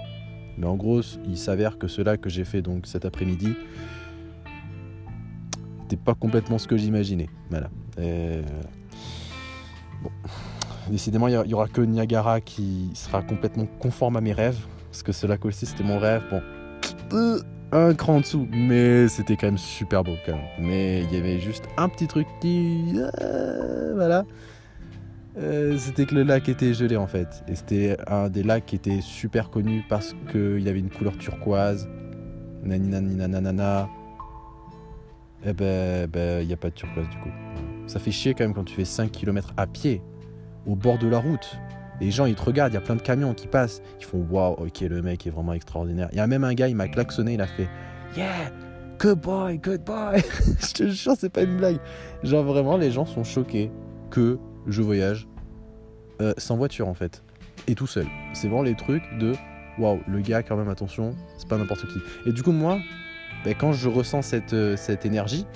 [0.58, 3.54] Mais en gros, il s'avère que ce lac que j'ai fait donc cet après-midi
[5.80, 7.28] n'était pas complètement ce que j'imaginais.
[7.48, 7.70] Voilà.
[7.96, 10.10] Bon.
[10.90, 14.58] Décidément, il n'y aura que Niagara qui sera complètement conforme à mes rêves.
[14.90, 16.24] Parce que ce lac aussi, c'était mon rêve.
[16.30, 16.42] Bon
[17.72, 20.44] un cran en dessous, mais c'était quand même super beau quand même.
[20.58, 22.94] Mais il y avait juste un petit truc qui...
[22.96, 24.24] Euh, voilà.
[25.38, 27.42] Euh, c'était que le lac était gelé en fait.
[27.48, 31.88] Et c'était un des lacs qui était super connu parce qu'il avait une couleur turquoise.
[32.62, 33.88] Naninanina
[35.44, 37.30] Eh ben, ben, il n'y a pas de turquoise du coup.
[37.86, 40.02] Ça fait chier quand même quand tu fais 5 km à pied,
[40.66, 41.58] au bord de la route.
[42.02, 43.80] Les gens, ils te regardent, il y a plein de camions qui passent.
[44.00, 46.08] Ils font Waouh, ok, le mec est vraiment extraordinaire.
[46.10, 47.68] Il y a même un gars, il m'a klaxonné, il a fait
[48.16, 48.50] Yeah,
[48.98, 50.20] good boy, good boy.
[50.60, 51.78] je te jure, c'est pas une blague.
[52.24, 53.70] Genre vraiment, les gens sont choqués
[54.10, 55.28] que je voyage
[56.20, 57.22] euh, sans voiture en fait.
[57.68, 58.06] Et tout seul.
[58.32, 59.34] C'est vraiment les trucs de
[59.78, 62.00] Waouh, le gars, quand même, attention, c'est pas n'importe qui.
[62.28, 62.80] Et du coup, moi,
[63.44, 65.46] ben, quand je ressens cette, euh, cette énergie,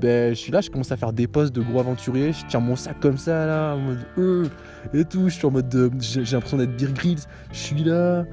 [0.00, 2.60] ben, je suis là, je commence à faire des postes de gros aventurier, je tiens
[2.60, 4.46] mon sac comme ça là, en mode euh,
[4.94, 7.20] et tout, je suis en mode j'ai l'impression d'être Beer Grylls,
[7.52, 8.24] je suis là,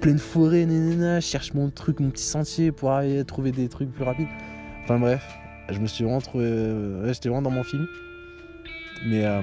[0.00, 3.90] pleine forêt, nanana, je cherche mon truc, mon petit sentier pour aller trouver des trucs
[3.92, 4.28] plus rapides.
[4.84, 5.22] Enfin bref,
[5.68, 6.46] je me suis vraiment trouvé,
[7.12, 7.86] j'étais vraiment dans mon film.
[9.06, 9.42] Mais euh,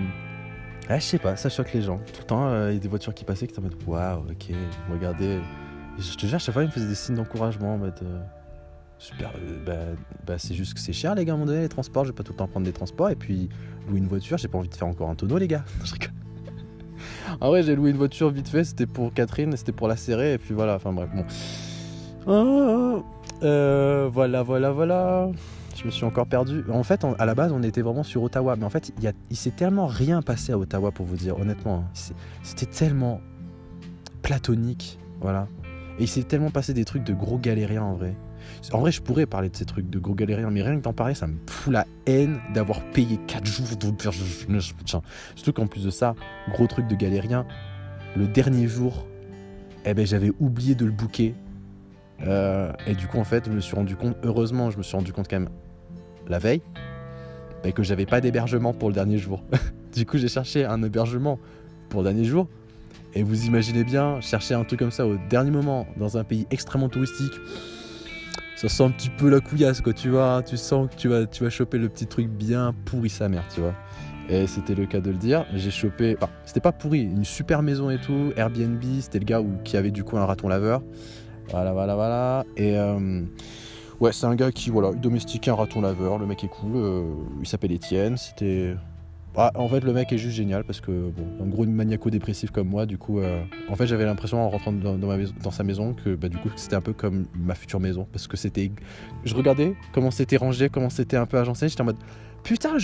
[0.89, 1.98] je sais pas, ça choque les gens.
[1.98, 3.76] Tout le temps, euh, il y a des voitures qui passaient qui étaient en mode
[3.86, 4.56] waouh, ok,
[4.91, 5.39] regardez.
[5.98, 8.00] Je te jure, à chaque fois, ils me faisaient des signes d'encouragement en mode.
[9.00, 11.62] Super, euh, bah, bah, c'est juste que c'est cher les gars à un moment donné
[11.62, 13.50] les transports, je vais pas tout le temps prendre des transports et puis
[13.88, 15.64] louer une voiture, j'ai pas envie de faire encore un tonneau les gars.
[17.42, 20.34] en vrai j'ai loué une voiture vite fait, c'était pour Catherine, c'était pour la serrer
[20.34, 21.26] et puis voilà, enfin bref bon.
[22.28, 23.04] Ah,
[23.44, 25.30] euh, voilà, voilà, voilà.
[25.76, 26.64] Je me suis encore perdu.
[26.72, 28.56] En fait, à la base, on était vraiment sur Ottawa.
[28.56, 31.86] Mais en fait, il, il s'est tellement rien passé à Ottawa, pour vous dire, honnêtement.
[31.86, 32.20] Hein.
[32.42, 33.22] C'était tellement
[34.24, 35.00] platonique.
[35.22, 35.48] Voilà.
[36.00, 38.16] Et il s'est tellement passé des trucs de gros galériens, en vrai.
[38.74, 40.94] En vrai, je pourrais parler de ces trucs de gros galériens, mais rien que d'en
[40.94, 43.92] parler, ça me fout la haine d'avoir payé 4 jours de.
[45.36, 46.16] Surtout qu'en plus de ça,
[46.52, 47.46] gros truc de galérien,
[48.16, 49.08] le dernier jour,
[49.86, 51.34] eh ben, j'avais oublié de le booker.
[52.26, 54.96] Euh, et du coup, en fait, je me suis rendu compte, heureusement, je me suis
[54.96, 55.50] rendu compte quand même
[56.28, 56.62] la veille,
[57.64, 59.44] ben, que j'avais pas d'hébergement pour le dernier jour.
[59.96, 61.40] du coup, j'ai cherché un hébergement
[61.90, 62.48] pour le dernier jour.
[63.14, 66.46] Et vous imaginez bien, chercher un truc comme ça au dernier moment, dans un pays
[66.52, 67.34] extrêmement touristique,
[68.58, 70.41] ça sent un petit peu la couillasse, quoi, tu vois.
[70.41, 73.43] Tu sens que tu vas, tu vas choper le petit truc bien pourri sa mère,
[73.54, 73.76] tu vois.
[74.30, 75.46] Et c'était le cas de le dire.
[75.54, 76.17] J'ai chopé.
[76.20, 78.34] Enfin, c'était pas pourri, une super maison et tout.
[78.36, 80.82] Airbnb, c'était le gars où, qui avait du coup un raton laveur.
[81.52, 82.46] Voilà, voilà, voilà.
[82.58, 82.76] Et.
[82.78, 83.22] Euh,
[84.00, 86.17] ouais, c'est un gars qui, voilà, domestiquait un raton laveur.
[86.17, 86.72] Le mec est cool.
[86.76, 87.04] Euh,
[87.39, 88.17] il s'appelle Étienne.
[88.17, 88.76] C'était
[89.39, 92.69] ah, en fait, le mec est juste génial parce que, bon, en gros, maniaco-dépressif comme
[92.69, 96.28] moi, du coup, euh, en fait, j'avais l'impression en rentrant dans, sa maison que, bah,
[96.28, 98.71] du coup, c'était un peu comme ma future maison parce que c'était.
[99.26, 101.97] Je regardais comment c'était rangé, comment c'était un peu agencé, j'étais en mode
[102.43, 102.78] putain,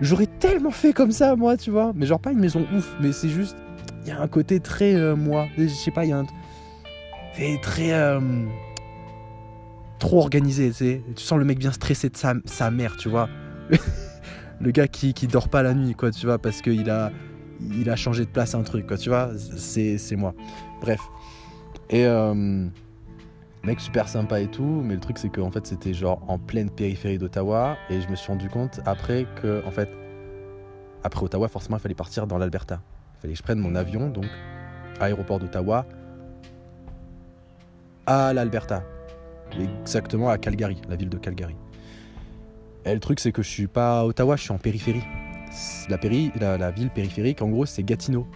[0.00, 1.92] j'aurais tellement fait comme ça, moi, tu vois.
[1.94, 3.56] Mais genre, pas une maison ouf, mais c'est juste.
[4.02, 5.46] Il y a un côté très euh, moi.
[5.56, 6.26] Je sais pas, il y a un.
[7.34, 7.92] C'est très.
[7.92, 8.20] Euh,
[10.00, 11.02] trop organisé, tu.
[11.14, 13.28] Tu sens le mec bien stressé de sa mère, tu vois.
[14.60, 17.10] le gars qui, qui dort pas la nuit, quoi, tu vois, parce qu'il a,
[17.60, 20.34] il a changé de place un truc, quoi, tu vois, c'est, moi.
[20.80, 21.00] Bref.
[21.88, 22.66] Et euh,
[23.64, 26.70] mec super sympa et tout, mais le truc c'est qu'en fait c'était genre en pleine
[26.70, 29.88] périphérie d'Ottawa, et je me suis rendu compte après que, en fait,
[31.02, 32.80] après Ottawa, forcément il fallait partir dans l'Alberta.
[33.16, 34.26] Il fallait que je prenne mon avion, donc
[35.00, 35.86] aéroport d'Ottawa
[38.06, 38.82] à l'Alberta.
[39.58, 41.56] Exactement à Calgary, la ville de Calgary.
[42.84, 45.02] Et le truc, c'est que je suis pas à Ottawa, je suis en périphérie.
[45.88, 48.26] La, péri la, ville périphérique, en gros, c'est Gatineau.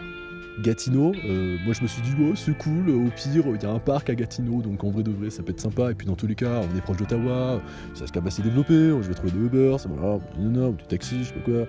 [0.63, 3.71] Gatineau, euh, moi je me suis dit, oh, c'est cool, au pire, il y a
[3.71, 5.91] un parc à Gatineau, donc en vrai de vrai, ça peut être sympa.
[5.91, 7.61] Et puis dans tous les cas, on est proche d'Ottawa,
[7.93, 11.29] ça se assez développé, je vais trouver des Uber, ça voilà, non, du taxi, je
[11.29, 11.67] sais pas quoi.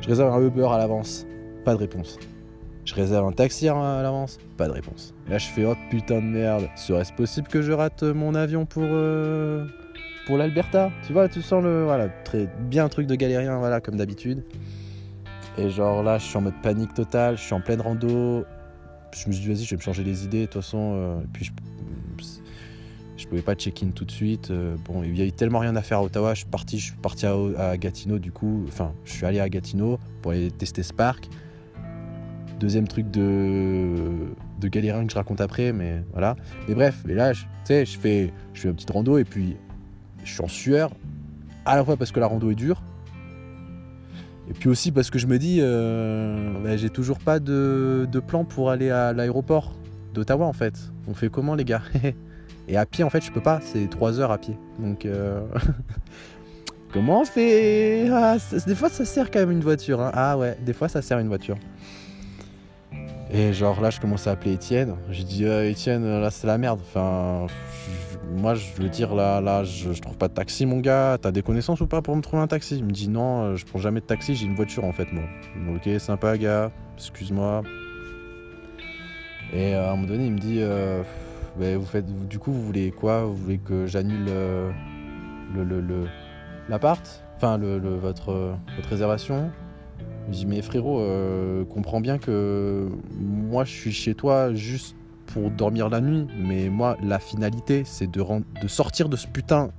[0.00, 1.26] Je réserve un Uber à l'avance,
[1.64, 2.18] pas de réponse.
[2.84, 5.14] Je réserve un taxi à l'avance, pas de réponse.
[5.28, 8.84] Là, je fais, oh putain de merde, serait-ce possible que je rate mon avion pour.
[8.84, 9.64] Euh,
[10.28, 10.92] pour l'Alberta.
[11.06, 11.84] Tu vois, tu sens le.
[11.84, 14.44] Voilà, très bien truc de galérien, voilà, comme d'habitude.
[15.56, 18.44] Et genre là, je suis en mode panique totale, je suis en pleine rando.
[19.16, 20.42] Je me suis dit, vas-y, je vais me changer les idées.
[20.42, 21.52] De toute façon, euh, puis je,
[23.16, 24.50] je pouvais pas check-in tout de suite.
[24.50, 26.34] Euh, bon, il y a eu tellement rien à faire à Ottawa.
[26.34, 28.66] Je suis parti, je suis parti à, Gatineau, du coup.
[28.68, 31.26] Enfin, je suis allé à Gatineau pour aller tester Spark.
[32.60, 33.96] Deuxième truc de,
[34.60, 36.36] de galérien que je raconte après, mais voilà.
[36.68, 39.56] Mais bref, et là, tu sais, je fais, je fais une petite rando et puis
[40.24, 40.90] je suis en sueur.
[41.64, 42.82] À la fois parce que la rando est dure,
[44.48, 48.44] et puis aussi parce que je me dis, euh, bah, j'ai toujours pas de, plan
[48.44, 49.74] pour aller à l'aéroport
[50.14, 50.74] d'Ottawa en fait.
[51.06, 51.82] On fait comment les gars
[52.68, 54.56] Et à pied en fait je peux pas, c'est 3 heures à pied.
[54.78, 55.40] Donc euh,
[56.92, 58.08] comment on fait?
[58.10, 60.00] Ah, Des fois ça sert quand même une voiture.
[60.00, 60.10] Hein.
[60.14, 61.56] Ah ouais, des fois ça sert une voiture.
[63.30, 64.96] Et genre là je commence à appeler Étienne.
[65.10, 66.80] J'ai dit euh, Étienne là c'est la merde.
[66.82, 67.46] Enfin
[68.30, 71.18] moi, je veux dire, là, là je, trouve pas de taxi, mon gars.
[71.20, 72.76] T'as des connaissances ou pas pour me trouver un taxi?
[72.76, 75.12] Il me dit non, euh, je prends jamais de taxi, j'ai une voiture en fait,
[75.12, 75.24] moi.
[75.74, 77.62] Ok, sympa, gars, excuse-moi.
[79.52, 81.02] Et euh, à un moment donné, il me dit euh,
[81.56, 83.24] vous faites, du coup, vous voulez quoi?
[83.24, 86.06] Vous voulez que j'annule le, le,
[86.68, 87.24] l'appart?
[87.36, 89.50] Enfin, le, votre, votre réservation?
[90.28, 91.02] Je dis mais frérot,
[91.70, 92.88] comprends bien que
[93.18, 94.97] moi, je suis chez toi juste
[95.32, 98.22] pour dormir la nuit, mais moi, la finalité, c'est de,
[98.66, 99.70] sortir de ce putain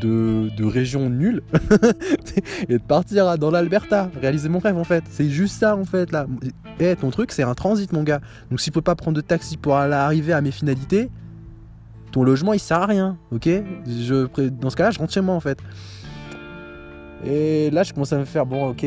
[0.00, 1.42] de, région nulle
[2.68, 5.04] et de partir dans l'Alberta, réaliser mon rêve en fait.
[5.10, 6.26] C'est juste ça en fait là.
[6.80, 8.20] Eh, ton truc, c'est un transit, mon gars.
[8.50, 11.10] Donc si tu peux pas prendre de taxi pour aller arriver à mes finalités,
[12.12, 13.48] ton logement il sert à rien, ok?
[13.86, 15.58] Je, Dans ce cas-là, je rentre chez moi en fait.
[17.24, 18.84] Et là, je commence à me faire bon, ok,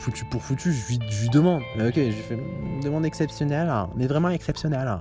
[0.00, 1.62] foutu pour foutu, je lui, demande.
[1.76, 4.98] Ok, je lui fais une demande exceptionnelle, hein, mais vraiment exceptionnelle.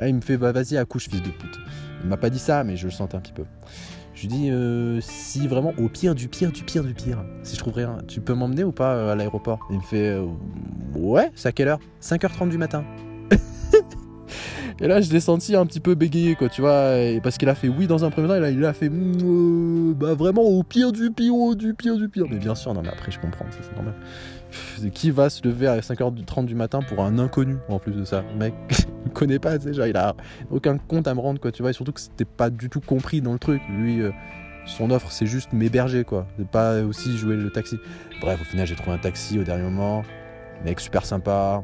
[0.00, 1.60] Là, il me fait bah, vas-y, accouche, fils de pute.
[2.02, 3.44] Il m'a pas dit ça, mais je le sentais un petit peu.
[4.14, 7.54] Je lui dis euh, si vraiment, au pire du pire du pire du pire, si
[7.54, 9.60] je trouve rien, tu peux m'emmener ou pas euh, à l'aéroport?
[9.70, 10.26] Il me fait euh,
[10.94, 11.80] ouais, c'est à quelle heure?
[12.02, 12.84] 5h30 du matin.
[14.80, 17.54] et là, je l'ai senti un petit peu bégayer, quoi, tu vois, parce qu'il a
[17.54, 20.92] fait oui dans un premier temps, et là, il a fait bah vraiment au pire
[20.92, 22.24] du pire, du pire du pire.
[22.30, 23.94] Mais bien sûr, non, mais après, je comprends, c'est normal.
[24.94, 28.24] Qui va se lever à 5h30 du matin pour un inconnu en plus de ça?
[28.36, 28.54] Mec,
[29.04, 30.14] il me connaît pas, tu sais, il a
[30.50, 32.80] aucun compte à me rendre, quoi, tu vois, et surtout que c'était pas du tout
[32.80, 33.62] compris dans le truc.
[33.68, 34.10] Lui, euh,
[34.66, 36.26] son offre, c'est juste m'héberger, quoi.
[36.38, 37.78] C'est pas aussi jouer le taxi.
[38.20, 40.02] Bref, au final, j'ai trouvé un taxi au dernier moment.
[40.64, 41.62] Mec, super sympa.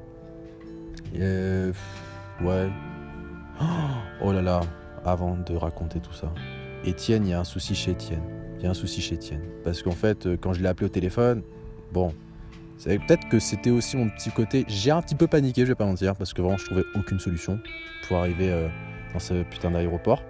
[1.14, 2.70] ouais.
[4.22, 4.61] Oh là là,
[5.05, 6.33] avant de raconter tout ça.
[6.85, 8.22] Étienne, il y a un souci chez Étienne.
[8.59, 9.42] Il y a un souci chez Étienne.
[9.64, 11.42] Parce qu'en fait, euh, quand je l'ai appelé au téléphone,
[11.92, 12.14] bon,
[12.85, 14.65] Peut-être que c'était aussi mon petit côté.
[14.69, 17.19] J'ai un petit peu paniqué, je vais pas mentir, parce que vraiment je trouvais aucune
[17.19, 17.59] solution
[18.07, 18.69] pour arriver euh,
[19.12, 20.23] dans ce putain d'aéroport.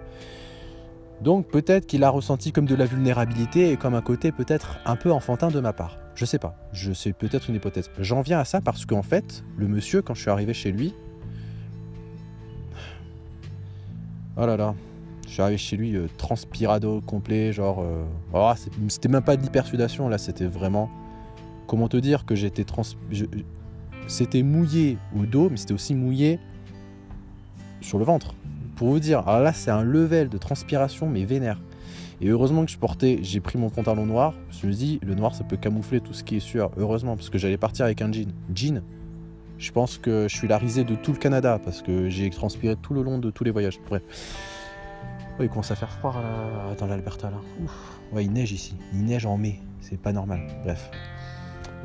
[1.21, 4.95] Donc peut-être qu'il a ressenti comme de la vulnérabilité et comme un côté peut-être un
[4.95, 5.97] peu enfantin de ma part.
[6.15, 7.89] Je sais pas, je sais peut-être une hypothèse.
[7.99, 10.93] J'en viens à ça parce qu'en fait, le monsieur, quand je suis arrivé chez lui.
[14.35, 14.75] Oh là là,
[15.25, 17.79] je suis arrivé chez lui euh, transpirado complet, genre.
[17.81, 18.53] Euh, oh,
[18.87, 20.89] c'était même pas de l'hypersudation, là, c'était vraiment
[21.67, 22.83] comment te dire que j'étais trans...
[24.07, 26.39] c'était mouillé au dos, mais c'était aussi mouillé
[27.81, 28.33] sur le ventre.
[28.75, 31.59] Pour vous dire, alors là c'est un level de transpiration mais vénère.
[32.19, 34.33] Et heureusement que je portais, j'ai pris mon pantalon noir.
[34.49, 36.71] Je me dis, le noir ça peut camoufler tout ce qui est sueur.
[36.77, 38.33] Heureusement, parce que j'allais partir avec un jean.
[38.55, 38.81] Jean,
[39.59, 42.75] je pense que je suis la risée de tout le Canada parce que j'ai transpiré
[42.75, 43.79] tout le long de tous les voyages.
[43.87, 44.01] Bref.
[45.39, 46.15] Oh, il commence à faire froid
[46.79, 47.37] dans l'Alberta là.
[48.11, 48.75] Ouais, il neige ici.
[48.93, 49.59] Il neige en mai.
[49.81, 50.41] C'est pas normal.
[50.63, 50.89] Bref.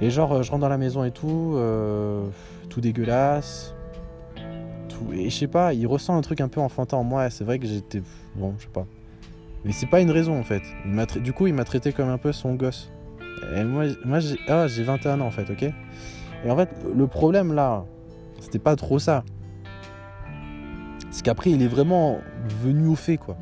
[0.02, 2.26] Et genre, euh, je rentre dans la maison et tout, euh,
[2.68, 3.72] tout dégueulasse.
[4.88, 7.30] Tout, et je sais pas, il ressent un truc un peu enfantin en moi.
[7.30, 8.02] C'est vrai que j'étais.
[8.34, 8.84] Bon, je sais pas.
[9.64, 10.62] Mais c'est pas une raison en fait.
[11.22, 12.90] Du coup, il m'a traité comme un peu son gosse.
[13.54, 15.62] Et moi, moi j'ai ah, 21 ans en fait, ok?
[16.44, 17.84] Et en fait, le problème là,
[18.40, 19.22] c'était pas trop ça.
[21.12, 22.18] C'est qu'après, il est vraiment
[22.60, 23.36] venu au fait quoi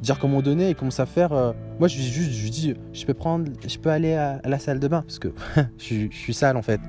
[0.00, 1.32] dire comment donner et commence à faire.
[1.32, 4.78] Euh, moi, je juste, je dis, je peux prendre, je peux aller à, la salle
[4.78, 5.32] de bain parce que
[5.78, 6.80] je, suis sale en fait.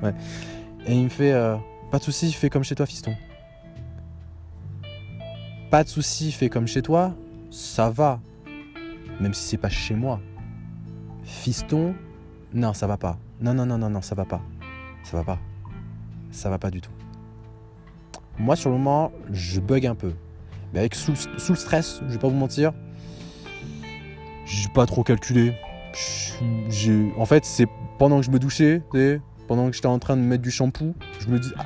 [0.86, 1.56] Et il me fait, euh,
[1.92, 3.16] pas de soucis, fais comme chez toi, fiston.
[5.70, 7.16] pas de souci, fais comme chez toi,
[7.50, 8.20] ça va.
[9.20, 10.20] Même si c'est pas chez moi.
[11.24, 11.96] Fiston,
[12.54, 13.18] non, ça va pas.
[13.42, 14.42] Non, non, non, non, non, ça va pas.
[15.04, 15.40] Ça va pas.
[16.32, 16.92] Ça va pas du tout.
[18.38, 20.14] Moi, sur le moment, je bug un peu.
[20.72, 22.74] Mais avec sous, sous le stress, je vais pas vous mentir,
[24.48, 25.54] j'ai pas trop calculé.
[26.70, 28.82] J'ai, en fait, c'est pendant que je me douchais,
[29.48, 31.66] pendant que j'étais en train de mettre du shampoing, je me dis, ah,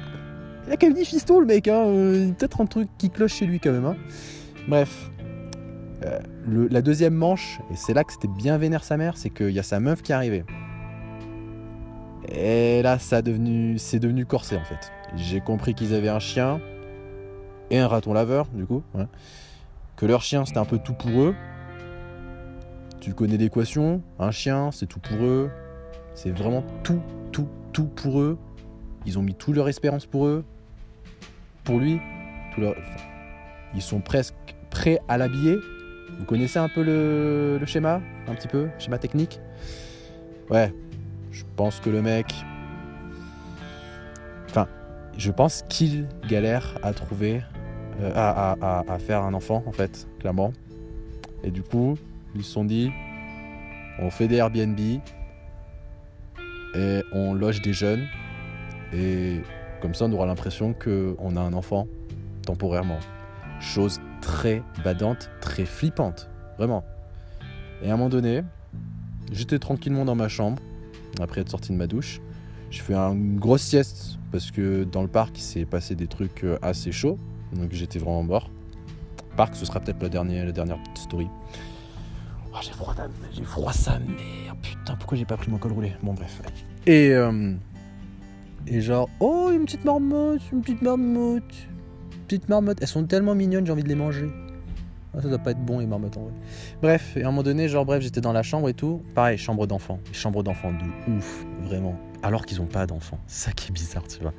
[0.68, 3.34] il a quand même dit fiston le mec, hein, euh, peut-être un truc qui cloche
[3.36, 3.86] chez lui quand même.
[3.86, 3.98] Hein.
[4.68, 5.12] Bref,
[6.06, 6.20] euh,
[6.70, 9.60] la deuxième manche, et c'est là que c'était bien vénère sa mère, c'est qu'il y
[9.60, 10.44] a sa meuf qui est arrivée.
[12.30, 14.92] Et là, ça devenu, c'est devenu corsé en fait.
[15.16, 16.62] J'ai compris qu'ils avaient un chien
[17.70, 18.84] et un raton laveur, du coup.
[19.98, 21.36] Que leur chien, c'était un peu tout pour eux.
[23.02, 25.50] Tu connais l'équation, un chien, c'est tout pour eux.
[26.14, 28.38] C'est vraiment tout, tout, tout pour eux.
[29.06, 30.46] Ils ont mis toute leur espérance pour eux.
[31.64, 32.00] Pour lui.
[33.74, 34.36] ils sont presque
[34.70, 35.58] prêts à l'habiller.
[36.20, 39.40] Vous connaissez un peu le, le schéma Un petit peu Schéma technique?
[40.50, 40.74] Ouais.
[41.32, 42.34] Je pense que le mec.
[44.50, 44.68] Enfin,
[45.18, 47.42] je pense qu'il galère à trouver.
[48.00, 50.54] Euh, à, faire un enfant, en fait, clairement.
[51.44, 51.98] Et du coup,
[52.36, 52.92] ils se sont dit
[54.00, 55.02] on fait des Airbnb et
[57.12, 58.08] on loge des jeunes.
[58.94, 59.42] Et
[59.82, 61.88] comme ça, on aura l'impression qu'on a un enfant
[62.46, 63.00] temporairement.
[63.60, 66.30] Chose très badante, très flippante.
[66.58, 66.84] Vraiment.
[67.84, 68.44] Et à un moment donné,
[69.32, 70.62] j'étais tranquillement dans ma chambre,
[71.20, 72.22] après être sorti de ma douche.
[72.70, 76.44] Je fais une grosse sieste parce que dans le parc, il s'est passé des trucs
[76.44, 77.18] euh, assez chauds.
[77.54, 78.50] Donc j'étais vraiment mort.
[79.36, 81.28] Parc, ce sera peut-être la dernière, la dernière petite story.
[82.54, 82.94] Oh, j'ai froid,
[83.32, 84.56] j'ai froid sa mère.
[84.62, 85.94] Putain, pourquoi j'ai pas pris mon col roulé?
[86.04, 86.42] Bon, bref.
[86.86, 87.54] Et, euh,
[88.68, 91.68] et genre, oh, une petite marmotte, une petite marmotte.
[92.28, 92.80] Petite marmotte.
[92.82, 94.30] Elles sont tellement mignonnes, j'ai envie de les manger.
[95.14, 96.34] Ah, ça doit pas être bon, les marmottes en vrai.
[96.82, 99.02] Bref, et à un moment donné, genre, bref, j'étais dans la chambre et tout.
[99.14, 100.00] Pareil, chambre d'enfant.
[100.12, 101.98] Chambre d'enfant de ouf, vraiment.
[102.24, 103.20] Alors qu'ils ont pas d'enfants.
[103.28, 104.34] Ça qui est bizarre, tu vois.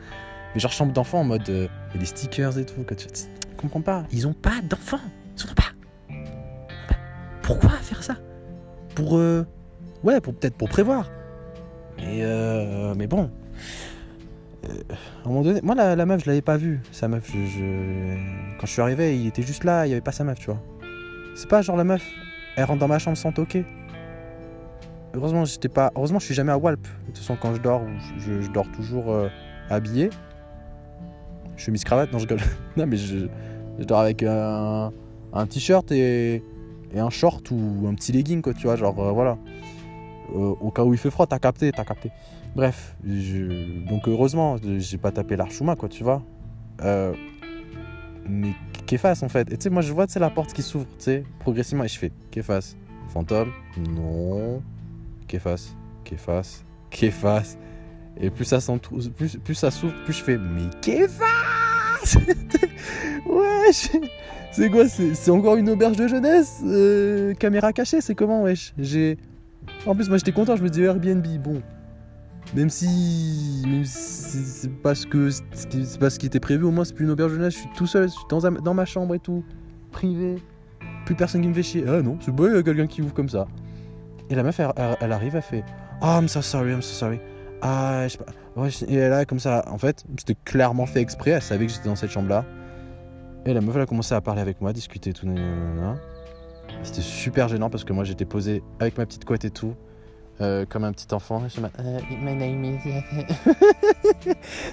[0.55, 1.49] Mais genre, chambre d'enfant en mode.
[1.49, 2.85] Euh, il des stickers et tout.
[2.87, 3.07] Quand tu
[3.57, 4.05] comprends pas?
[4.13, 5.01] Ils ont pas d'enfants.
[5.37, 5.65] Ils ont pas.
[7.53, 8.17] Pourquoi faire ça?
[8.95, 9.17] Pour.
[9.17, 9.47] Euh,
[10.05, 11.11] ouais, pour peut-être pour prévoir.
[11.99, 13.31] Mais, euh, mais bon.
[14.65, 14.69] Euh,
[15.25, 17.31] à un moment donné, moi la, meuf je l'avais pas vue, sa meuf.
[17.31, 20.39] Je, Quand je suis arrivé, il était juste là, il y avait pas sa meuf,
[20.39, 20.61] tu vois.
[21.35, 22.03] C'est pas genre la meuf,
[22.57, 23.65] elle rentre dans ma chambre sans toquer.
[25.15, 25.93] Heureusement, j'étais pas.
[25.95, 26.81] Heureusement, je suis jamais à Walp.
[26.81, 27.83] De toute façon, quand je dors,
[28.19, 29.15] je, dors toujours
[29.69, 30.09] habillé.
[31.57, 32.41] Chemise cravate, non je rigole.
[32.77, 33.27] non mais je,
[33.81, 34.91] dors avec un,
[35.35, 36.43] un t-shirt et,
[36.95, 39.39] et un short ou un petit legging, quoi, tu vois, genre euh, voilà.
[40.35, 42.11] Euh, au cas où il fait froid, t'as capté, t'as capté.
[42.55, 46.23] Bref, donc heureusement, j'ai pas tapé l'archouma, quoi, tu vois.
[46.83, 47.15] Euh,
[48.29, 48.53] mais
[48.87, 49.51] qu'efface en fait.
[49.53, 51.89] Et tu sais, moi je vois, c'est la porte qui s'ouvre, tu sais, progressivement, et
[51.89, 52.77] je fais qu'efface.
[53.09, 54.63] Fantôme, non.
[55.27, 55.75] Qu'efface,
[56.05, 57.59] qu'efface, qu'efface.
[58.19, 58.59] Et plus ça
[59.17, 61.62] plus, plus ça s'ouvre, plus je fais, mais qu'efface
[63.27, 63.73] Ouais,
[64.51, 68.75] c'est quoi C'est encore une auberge de jeunesse euh, Caméra cachée, c'est comment, wesh?
[68.79, 69.17] J'ai.
[69.87, 71.63] En plus, moi j'étais content, je me disais Airbnb, bon.
[72.55, 73.63] Même si.
[73.67, 75.31] Même si c'est pas ce que.
[75.99, 77.69] Pas ce qui était prévu, au moins c'est plus une auberge de jeunesse, je suis
[77.77, 78.25] tout seul, je suis
[78.63, 79.45] dans, ma chambre et tout.
[79.91, 80.37] Privé.
[81.07, 81.85] Plus personne qui me fait chier.
[81.89, 83.47] Ah non, c'est a quelqu'un qui ouvre comme ça.
[84.29, 85.65] Et la meuf, elle, arrive, elle fait
[86.03, 87.21] Oh, I'm so sorry, I'm so sorry.
[87.63, 88.27] Ah, je sais pas.
[88.89, 91.97] Et là, comme ça, en fait, c'était clairement fait exprès, elle savait que j'étais dans
[91.97, 92.45] cette chambre-là.
[93.45, 95.27] Et la meuf, elle a commencé à parler avec moi, discuter tout.
[96.83, 99.75] C'était super gênant parce que moi, j'étais posé avec ma petite couette et tout,
[100.41, 101.43] euh, comme un petit enfant.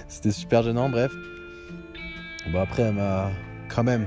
[0.08, 1.12] C'était super gênant, bref.
[2.52, 3.30] Bon, après, elle m'a
[3.68, 4.06] quand même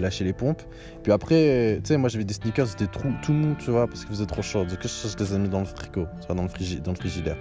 [0.00, 0.62] lâché les pompes.
[1.02, 4.14] Puis après, tu sais, moi j'avais des sneakers, c'était tout, mou, tu vois, parce qu'ils
[4.14, 4.64] faisaient trop chaud.
[4.64, 7.36] Donc je les ai mis dans le frigo, dans le, frigi, dans le frigidaire.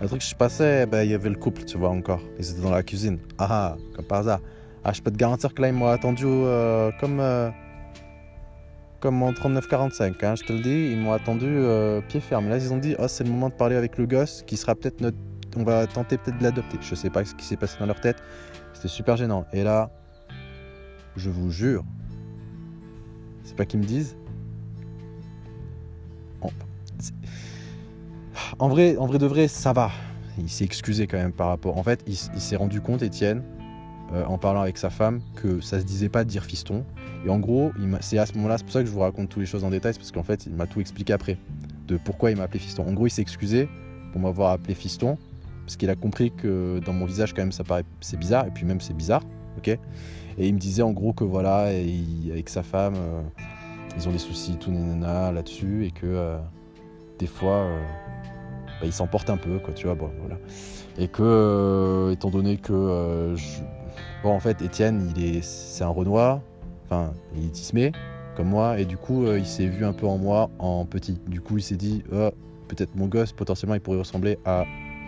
[0.00, 2.20] Le truc que je passais, ben, il y avait le couple, tu vois, encore.
[2.38, 3.18] Ils étaient dans la cuisine.
[3.36, 4.40] Ah, ah comme par hasard.
[4.84, 7.50] Ah, je peux te garantir que là, ils m'ont attendu euh, comme, euh,
[9.00, 10.24] comme en 39-45.
[10.24, 12.48] Hein, je te le dis, ils m'ont attendu euh, pied ferme.
[12.48, 14.76] Là, ils ont dit oh, c'est le moment de parler avec le gosse qui sera
[14.76, 15.18] peut-être notre.
[15.56, 16.78] On va tenter peut-être de l'adopter.
[16.80, 18.18] Je sais pas ce qui s'est passé dans leur tête.
[18.74, 19.46] C'était super gênant.
[19.52, 19.90] Et là,
[21.16, 21.84] je vous jure,
[23.42, 24.16] c'est pas qu'ils me disent.
[28.58, 29.90] En vrai, en vrai de vrai, ça va.
[30.38, 31.76] Il s'est excusé quand même par rapport.
[31.78, 33.42] En fait, il s'est rendu compte, Étienne,
[34.12, 36.84] euh, en parlant avec sa femme que ça se disait pas de dire fiston.
[37.26, 39.40] Et en gros, c'est à ce moment-là, c'est pour ça que je vous raconte toutes
[39.40, 41.36] les choses en détail, parce qu'en fait, il m'a tout expliqué après
[41.86, 42.86] de pourquoi il m'a appelé fiston.
[42.86, 43.68] En gros, il s'est excusé
[44.12, 45.18] pour m'avoir appelé fiston,
[45.64, 48.50] parce qu'il a compris que dans mon visage, quand même, ça paraît c'est bizarre, et
[48.50, 49.22] puis même c'est bizarre,
[49.58, 49.68] ok?
[49.68, 51.64] Et il me disait en gros que voilà,
[52.30, 53.20] avec sa femme, euh,
[53.96, 56.38] ils ont des soucis, tout nanana là-dessus, et que euh,
[57.18, 57.66] des fois,
[58.80, 60.36] bah, ils s'emportent un peu, quoi, tu vois, bon, voilà.
[60.98, 63.36] Et que, euh, étant donné que, euh,
[64.22, 66.40] bon, en fait, Étienne, il est, c'est un Renoir,
[66.84, 67.92] enfin, il est tismé,
[68.36, 71.20] comme moi, et du coup, euh, il s'est vu un peu en moi en petit.
[71.28, 72.30] Du coup, il s'est dit, Oh,
[72.68, 74.64] peut-être mon gosse, potentiellement, il pourrait ressembler à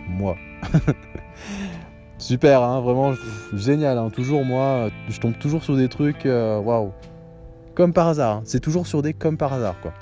[0.09, 0.35] moi.
[2.17, 3.13] Super, hein, vraiment
[3.53, 3.97] génial.
[3.97, 6.91] hein, toujours moi, je tombe toujours sur des trucs, waouh,
[7.73, 8.37] comme par hasard.
[8.37, 9.93] hein, C'est toujours sur des comme par hasard, quoi.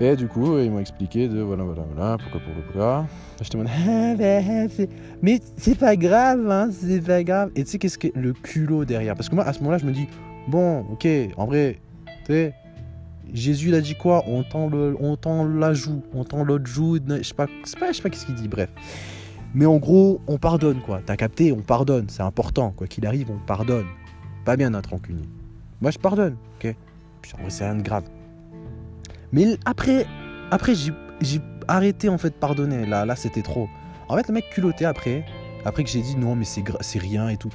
[0.00, 3.06] Et du coup, ils m'ont expliqué de voilà, voilà, voilà, pourquoi, pourquoi, pourquoi.
[3.86, 4.88] Ah, ben, c'est-
[5.22, 7.50] mais c'est pas grave, hein, c'est pas grave.
[7.54, 9.14] Et tu sais, qu'est-ce que le culot derrière?
[9.14, 10.08] Parce que moi, à ce moment-là, je me dis,
[10.48, 11.78] bon, ok, en vrai,
[12.26, 12.54] tu sais,
[13.32, 14.24] Jésus, il a dit quoi?
[14.26, 17.78] On tend, on tend la joue, on tend l'autre joue, je sais pas, je sais
[17.78, 18.70] pas, je pas qu'est-ce qu'il dit, bref.
[19.54, 21.00] Mais en gros, on pardonne, quoi.
[21.06, 22.72] T'as capté, on pardonne, c'est important.
[22.76, 23.86] Quoi qu'il arrive, on pardonne.
[24.44, 25.28] Pas bien d'être rancunier.
[25.80, 26.74] Moi, je pardonne, ok?
[27.38, 28.02] En vrai, c'est rien de grave.
[29.34, 30.06] Mais après,
[30.52, 32.86] après j'ai arrêté en fait de pardonner.
[32.86, 33.68] Là, là c'était trop.
[34.08, 35.24] En fait, le mec culotté après,
[35.64, 37.50] après que j'ai dit non, mais c'est rien et tout.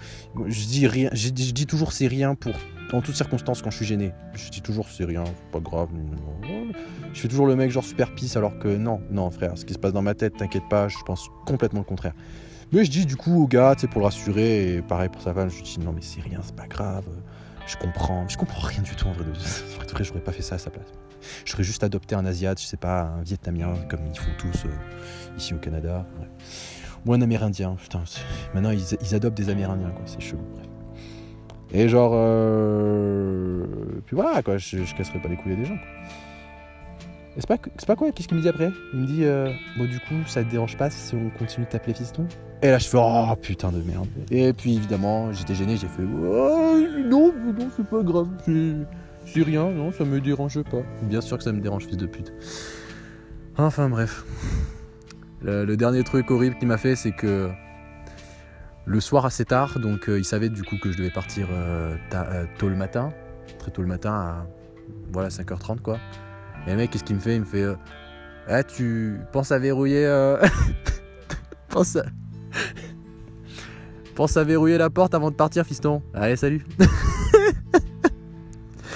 [0.45, 2.53] Je dis rien, je dis, toujours c'est rien pour
[2.91, 4.11] en toutes circonstances quand je suis gêné.
[4.33, 5.87] Je dis toujours c'est rien, pas grave.
[7.13, 9.73] Je fais toujours le mec genre super pisse alors que non, non frère, ce qui
[9.73, 12.13] se passe dans ma tête, t'inquiète pas, je pense complètement le contraire.
[12.73, 15.33] Mais je dis du coup au gars, tu pour le rassurer, et pareil pour sa
[15.33, 17.05] femme, je dis non mais c'est rien, c'est pas grave,
[17.65, 19.23] je comprends, je comprends rien du tout en vrai.
[19.23, 19.33] De, en
[19.77, 20.91] vrai, de vrai, j'aurais pas fait ça à sa place.
[21.45, 24.65] Je serais juste adopté un Asiate, je sais pas, un Vietnamien, comme ils font tous
[24.65, 24.69] euh,
[25.37, 26.05] ici au Canada.
[27.05, 28.03] Ou un Amérindien, putain.
[28.53, 30.41] Maintenant ils, adoptent des Amérindiens, quoi, c'est chelou.
[31.71, 32.11] Et genre.
[32.15, 33.65] euh,
[34.05, 35.77] Puis voilà, quoi, je, je casserai pas les couilles des gens,
[37.37, 38.69] c'est pas, c'est pas quoi Qu'est-ce qu'il me dit après?
[38.93, 41.71] Il me dit euh, Bon, du coup, ça te dérange pas si on continue de
[41.71, 42.27] t'appeler fiston
[42.61, 44.07] Et là, je fais Oh putain de merde.
[44.31, 48.27] Et puis évidemment, j'étais gêné, j'ai fait Oh non, non, c'est pas grave,
[49.33, 50.81] c'est rien, non, ça me dérange pas.
[51.03, 52.33] Bien sûr que ça me dérange, fils de pute.
[53.57, 54.25] Enfin bref.
[55.41, 57.49] Le, dernier truc horrible qu'il m'a fait, c'est que
[58.85, 61.95] le soir assez tard, donc euh, il savait du coup que je devais partir euh,
[62.13, 63.13] euh, tôt le matin,
[63.57, 64.47] très tôt le matin à
[65.11, 65.99] voilà 5h30 quoi.
[66.67, 67.35] Et le mec, qu'est-ce qu'il me fait?
[67.35, 67.65] Il me fait
[68.47, 70.05] Ah, tu penses à verrouiller.
[71.69, 72.03] pense, à...
[74.15, 76.01] pense à verrouiller la porte avant de partir, fiston.
[76.13, 76.65] Allez, salut.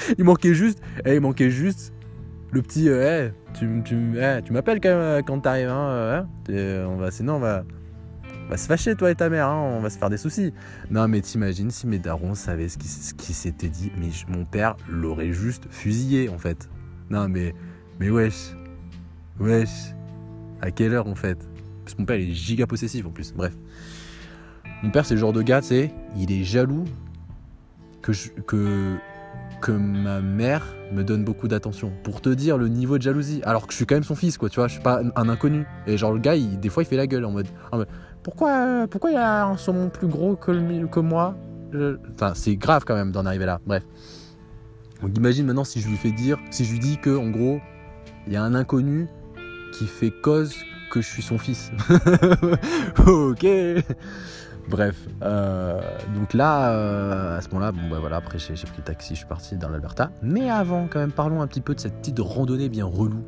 [0.18, 0.82] il manquait juste.
[1.06, 1.94] eh, il manquait juste
[2.52, 2.90] le petit.
[2.90, 5.70] euh, Eh, tu, tu, eh, tu m'appelles quand euh, quand t'arrives.
[5.70, 7.64] Hein, euh, hein T'es- on va, sinon, on va,
[8.46, 9.48] on va se fâcher, toi et ta mère.
[9.48, 10.54] Hein, on va se faire des soucis.
[10.92, 13.92] Non, mais t'imagines si mes darons savaient ce qui, ce qui s'était dit.
[13.98, 16.70] Mais mon père l'aurait juste fusillé, en fait.
[17.10, 17.54] Non, mais.
[18.00, 18.56] Mais wesh.
[19.40, 19.94] Wesh.
[20.62, 21.38] À quelle heure, en fait?
[21.84, 23.34] Parce que mon père, est giga possessif, en plus.
[23.34, 23.54] Bref.
[24.82, 26.84] Mon père, c'est le genre de gars, tu sais, il est jaloux
[28.02, 28.12] que,
[28.42, 28.96] que,
[29.64, 31.94] que ma mère me donne beaucoup d'attention.
[32.04, 33.42] Pour te dire le niveau de jalousie.
[33.46, 35.30] Alors que je suis quand même son fils, quoi, tu vois, je suis pas un,
[35.30, 35.66] inconnu.
[35.88, 37.48] Et genre, le gars, des fois, il fait la gueule en mode.
[37.72, 37.88] mode,
[38.24, 41.36] pourquoi, pourquoi il a un saumon plus gros que, le que moi?
[42.14, 43.62] Enfin, c'est grave quand même d'en arriver là.
[43.66, 43.84] Bref.
[45.02, 47.60] Donc imagine maintenant si je lui fais dire, si je lui dis que en gros,
[48.28, 49.08] il y a un inconnu
[49.74, 50.56] qui fait cause
[50.92, 51.72] que je suis son fils.
[53.08, 53.46] ok.
[54.70, 55.82] Bref, euh,
[56.16, 59.20] donc là, euh, à ce moment-là, bon bah voilà, après j'ai pris le taxi, je
[59.20, 60.12] suis parti dans l'Alberta.
[60.22, 63.24] Mais avant, quand même, parlons un petit peu de cette petite randonnée bien relou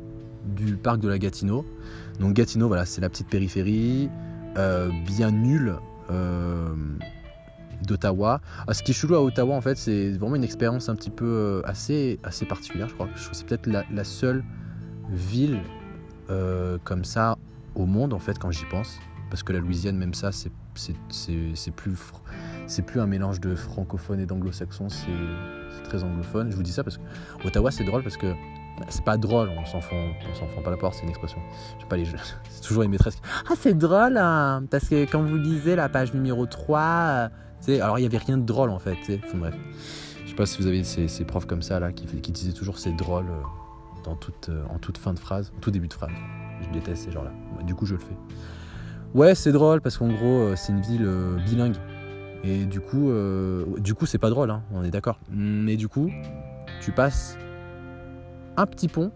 [0.46, 1.66] du parc de la Gatineau.
[2.20, 4.08] Donc Gatineau, voilà, c'est la petite périphérie,
[4.56, 5.76] euh, bien nulle
[7.82, 8.40] d'Ottawa.
[8.66, 11.10] Ah, ce qui est chelou à Ottawa, en fait, c'est vraiment une expérience un petit
[11.10, 13.08] peu assez, assez particulière, je crois.
[13.14, 14.42] Je c'est peut-être la, la seule
[15.10, 15.60] ville
[16.84, 17.36] comme ça
[17.74, 18.98] au monde, en fait, quand j'y pense.
[19.30, 21.96] Parce que la Louisiane, même ça, c'est c'est- plus,
[22.86, 26.50] plus un mélange de francophone et d'anglo-saxon, c'est très anglophone.
[26.50, 27.02] Je vous dis ça parce que
[27.46, 28.32] Ottawa, c'est drôle parce que
[28.78, 31.38] bah, c'est pas drôle, on s'en s'en fout pas la porte, c'est une expression.
[31.80, 32.04] Je pas, les
[32.50, 33.16] c'est toujours les maîtresses.
[33.16, 37.30] qui- Ah, c'est drôle, hein, parce que quand vous lisez la page numéro 3,
[37.68, 38.96] euh, alors il y avait rien de drôle en fait.
[39.24, 39.54] Enfin, bref.
[40.24, 42.78] Je sais pas si vous avez ces, profs comme ça là qui, qui disaient toujours
[42.78, 43.42] c'est drôle euh,
[44.04, 46.10] dans toute, euh, en toute fin de phrase, en tout début de phrase.
[46.62, 47.32] Je déteste ces gens-là.
[47.64, 48.16] Du coup, je le fais.
[49.14, 51.76] Ouais, c'est drôle parce qu'en gros, euh, c'est une ville euh, bilingue.
[52.44, 55.18] Et du coup, euh, du coup, c'est pas drôle, hein, on est d'accord.
[55.30, 56.10] Mais du coup,
[56.80, 57.36] tu passes
[58.56, 59.10] un petit pont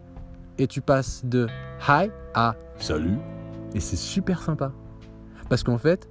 [0.59, 1.47] et tu passes de
[1.89, 3.19] hi à salut.
[3.75, 4.73] Et c'est super sympa.
[5.49, 6.09] Parce qu'en fait,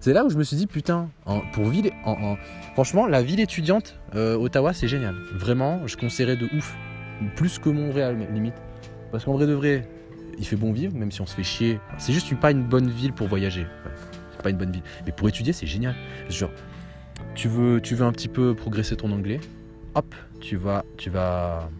[0.00, 2.36] c'est là où je me suis dit, putain, en- pour ville, en, en-
[2.72, 5.14] franchement, la ville étudiante, euh, Ottawa, c'est génial.
[5.34, 6.74] Vraiment, je conseillerais de ouf.
[7.36, 8.54] Plus que Montréal, limite.
[9.12, 9.86] Parce qu'en vrai de vrai,
[10.40, 11.78] il fait bon vivre, même si on se fait chier.
[11.98, 13.66] C'est juste pas une bonne ville pour voyager.
[14.32, 14.82] C'est pas une bonne ville.
[15.04, 15.94] Mais pour étudier, c'est génial.
[16.30, 16.50] Genre,
[17.34, 19.38] tu veux, tu veux un petit peu progresser ton anglais,
[19.94, 21.70] hop, tu vas, tu vas,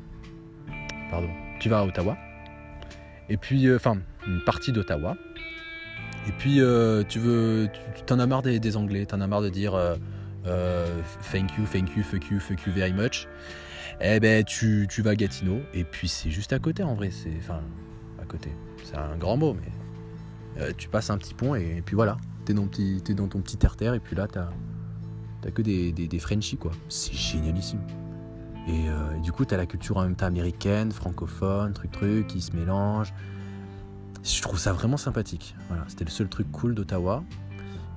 [1.10, 2.18] pardon, tu vas à Ottawa.
[3.30, 5.16] Et puis, euh, enfin, une partie d'Ottawa.
[6.28, 9.40] Et puis, euh, tu veux, tu t'en as marre des, des Anglais, t'en as marre
[9.40, 10.86] de dire euh,
[11.32, 13.26] thank you, thank you, fuck you, fuck you very much.
[14.02, 15.60] Eh ben, tu, tu vas à Gatineau.
[15.72, 17.10] Et puis, c'est juste à côté en vrai.
[17.10, 17.62] C'est, enfin,
[18.84, 22.16] C'est un grand mot, mais tu passes un petit pont et, puis voilà.
[22.44, 24.48] T'es dans, es dans ton petit terre-terre et puis là, t'as,
[25.42, 26.72] t'as que des, des, Frenchies, quoi.
[26.88, 27.80] C'est génialissime.
[28.68, 32.26] Euh, et, du coup, tu as la culture en même temps américaine, francophone, truc truc,
[32.26, 33.12] qui se mélange.
[34.22, 35.54] Je trouve ça vraiment sympathique.
[35.68, 37.24] Voilà, c'était le seul truc cool d'Ottawa.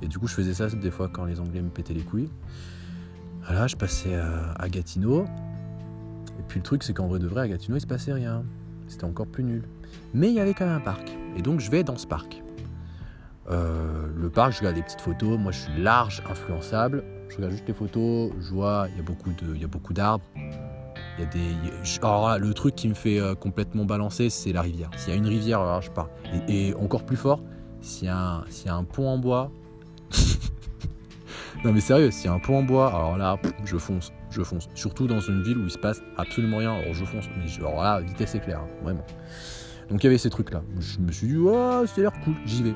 [0.02, 2.30] Et du coup, je faisais ça des fois quand les Anglais me pétaient les couilles.
[3.46, 5.26] Voilà, je passais à, Gatineau.
[6.40, 8.44] Et puis le truc, c'est qu'en vrai de vrai, à Gatineau, il se passait rien.
[8.88, 9.64] C'était encore plus nul.
[10.14, 11.16] Mais il y avait quand même un parc.
[11.38, 12.42] Et donc, je vais dans ce parc.
[13.50, 15.38] Euh, le parc, je regarde des petites photos.
[15.38, 17.04] Moi, je suis large, influençable.
[17.30, 18.32] Je regarde juste les photos.
[18.40, 20.24] Je vois, il y a beaucoup de, il y a beaucoup d'arbres.
[21.18, 22.00] Il y a des.
[22.02, 24.90] Alors le truc qui me fait euh, complètement balancer, c'est la rivière.
[24.98, 26.10] S'il y a une rivière, alors je pars.
[26.48, 27.42] Et, encore plus fort,
[27.82, 29.52] s'il y, a un, y a un pont en bois.
[31.64, 34.42] non mais sérieux, s'il y a un pont en bois, alors là, je fonce, je
[34.42, 34.68] fonce.
[34.74, 37.26] Surtout dans une ville où il se passe absolument rien, alors je fonce.
[37.38, 39.06] Mais alors là, vitesse éclair, hein, vraiment.
[39.94, 40.64] Donc il y avait ces trucs là.
[40.80, 42.74] Je me suis dit, oh, c'est l'air cool, j'y vais.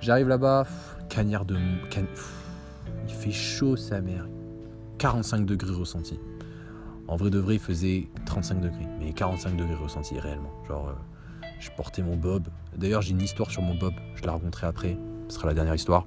[0.00, 0.66] J'arrive là-bas,
[1.10, 1.58] cagnard de.
[3.06, 4.26] il fait chaud sa mère.
[4.96, 6.18] 45 degrés ressentis.
[7.06, 10.54] En vrai de vrai, il faisait 35 degrés, mais 45 degrés ressentis réellement.
[10.66, 12.48] Genre, euh, je portais mon bob.
[12.74, 14.98] D'ailleurs, j'ai une histoire sur mon bob, je la raconterai après.
[15.28, 16.06] Ce sera la dernière histoire.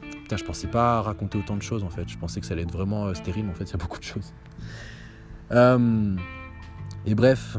[0.00, 2.08] Putain, je pensais pas raconter autant de choses en fait.
[2.08, 3.50] Je pensais que ça allait être vraiment euh, stérile.
[3.50, 4.32] En fait, il y a beaucoup de choses.
[5.52, 6.16] Euh,
[7.06, 7.56] et bref,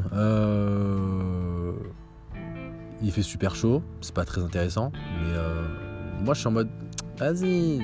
[3.02, 3.82] il fait super chaud.
[4.02, 4.92] C'est pas très intéressant,
[5.22, 6.70] mais moi, je suis en mode,
[7.18, 7.80] vas-y,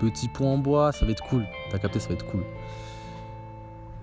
[0.00, 1.44] petit point en bois, ça va être cool.
[1.70, 2.44] T'as capté, ça va être cool.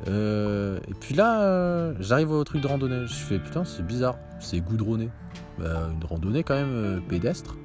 [0.07, 3.05] Euh, et puis là, euh, j'arrive au truc de randonnée.
[3.07, 5.09] Je fais putain, c'est bizarre, c'est goudronné.
[5.57, 7.55] Bah, une randonnée quand même euh, pédestre.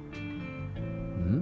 [1.17, 1.41] Hmm.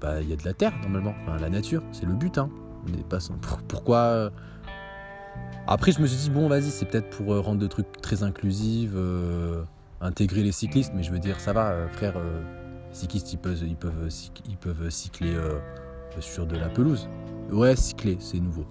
[0.00, 2.38] bah, il y a de la terre normalement, enfin, la nature, c'est le but.
[2.38, 2.50] Hein.
[3.08, 3.18] Pas
[3.68, 4.30] Pourquoi
[5.66, 8.90] Après, je me suis dit bon, vas-y, c'est peut-être pour rendre le truc très inclusif,
[10.00, 12.14] intégrer les cyclistes, mais je veux dire, ça va, frère.
[12.18, 14.08] les cyclistes, ils peuvent, ils peuvent,
[14.48, 15.34] ils peuvent cycler
[16.20, 17.08] sur de la pelouse.
[17.50, 18.64] Ouais, cycler, c'est nouveau.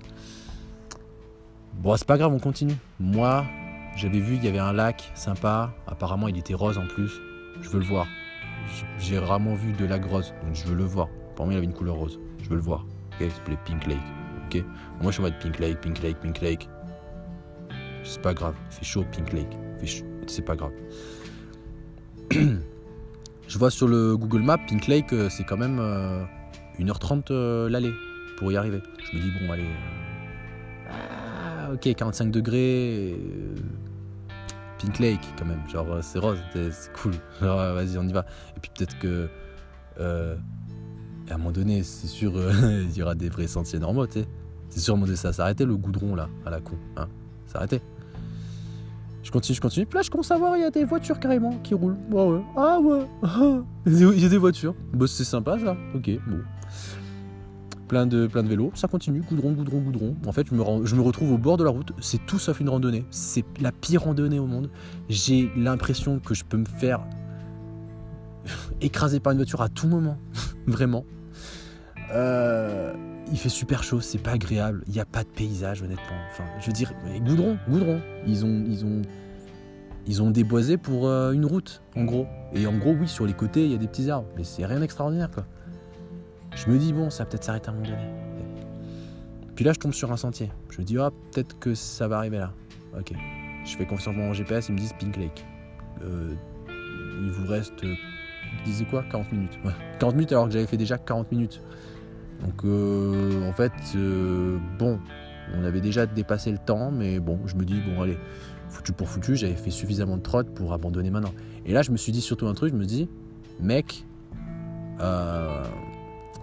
[1.76, 2.76] Bon, c'est pas grave, on continue.
[3.00, 3.46] Moi,
[3.96, 5.74] j'avais vu qu'il y avait un lac sympa.
[5.88, 7.12] Apparemment, il était rose en plus.
[7.62, 8.06] Je veux le voir.
[9.00, 11.08] J'ai rarement vu de lac rose, donc je veux le voir.
[11.36, 12.20] Pour moi, il avait une couleur rose.
[12.40, 12.86] Je veux le voir.
[13.26, 14.00] Il s'appelait Pink Lake.
[14.46, 14.64] Ok?
[15.02, 16.70] Moi, je suis en mode Pink Lake, Pink Lake, Pink Lake.
[18.04, 18.56] C'est pas grave.
[18.70, 19.58] Fait chaud, Pink Lake.
[20.28, 20.72] C'est pas grave.
[22.32, 25.80] je vois sur le Google Maps, Pink Lake, euh, c'est quand même.
[25.80, 26.24] Euh,
[26.80, 27.94] 1h30 euh, l'aller
[28.38, 28.82] pour y arriver.
[29.12, 29.64] Je me dis, bon, allez.
[29.64, 33.16] Euh, ah, ok, 45 degrés.
[33.18, 33.56] Euh,
[34.80, 35.62] Pink Lake, quand même.
[35.70, 37.14] Genre, c'est rose, c'est cool.
[37.42, 38.26] Vas-y, on y va.
[38.56, 39.30] Et puis peut-être que.
[41.30, 44.28] À un moment donné, c'est sûr, il y aura des vrais sentiers normaux, tu sais.
[44.70, 46.76] C'est sûr, ça s'arrêtait le goudron, là, à la con.
[46.96, 47.08] Hein.
[47.46, 47.82] S'arrêtait.
[49.22, 49.86] Je continue, je continue.
[49.86, 51.98] Puis là, je commence à voir, il y a des voitures carrément qui roulent.
[52.10, 52.42] Ouais, ouais.
[52.56, 53.06] Ah ouais.
[53.86, 54.74] il y a des voitures.
[54.94, 55.76] Bah, c'est sympa ça.
[55.94, 56.40] Ok, bon
[57.92, 60.16] plein de, plein de vélos, ça continue, goudron, goudron, goudron.
[60.26, 63.04] En fait, je me retrouve au bord de la route, c'est tout sauf une randonnée.
[63.12, 64.70] C'est la pire randonnée au monde.
[65.10, 67.02] J'ai l'impression que je peux me faire
[68.82, 70.18] écraser par une voiture à tout moment,
[70.68, 71.06] vraiment.
[72.14, 72.94] Euh,
[73.32, 76.18] il fait super chaud, c'est pas agréable, il n'y a pas de paysage honnêtement.
[76.32, 76.94] Enfin, je veux dire,
[77.26, 78.02] goudron, goudron.
[78.28, 79.02] Ils ont, ils ont,
[80.06, 82.28] ils ont déboisé pour euh, une route, en gros.
[82.54, 84.66] Et en gros, oui, sur les côtés, il y a des petits arbres, mais c'est
[84.66, 85.46] rien d'extraordinaire, quoi.
[86.54, 88.04] Je me dis, bon, ça va peut-être s'arrêter à un moment donné.
[89.56, 90.52] Puis là, je tombe sur un sentier.
[90.70, 92.52] Je me dis, ah, peut-être que ça va arriver là.
[92.98, 93.14] Ok.
[93.64, 95.46] Je fais confiance en mon GPS, ils me disent Pink Lake.
[96.04, 96.34] Euh,
[97.22, 97.86] il vous reste,
[98.54, 99.60] euh, disais quoi 40 minutes.
[100.00, 101.62] 40 minutes alors que j'avais fait déjà 40 minutes.
[102.44, 103.72] Donc, euh, en fait,
[104.80, 105.00] bon,
[105.56, 108.18] on avait déjà dépassé le temps, mais bon, je me dis, bon, allez,
[108.70, 111.34] foutu pour foutu, j'avais fait suffisamment de trotte pour abandonner maintenant.
[111.66, 113.10] Et là, je me suis dit surtout un truc, je me dis,
[113.60, 114.06] mec,
[115.02, 115.64] euh,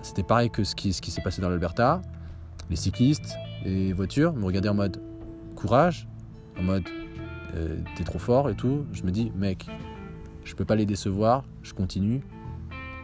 [0.03, 2.03] c'était pareil que ce qui, ce qui s'est passé dans l'Alberta.
[2.71, 5.01] Les cyclistes, les voitures me regardaient en mode
[5.57, 6.07] courage,
[6.59, 6.85] en mode
[7.57, 8.85] euh, t'es trop fort et tout.
[8.93, 9.67] Je me dis, mec,
[10.49, 12.23] je peux pas les décevoir, je continue.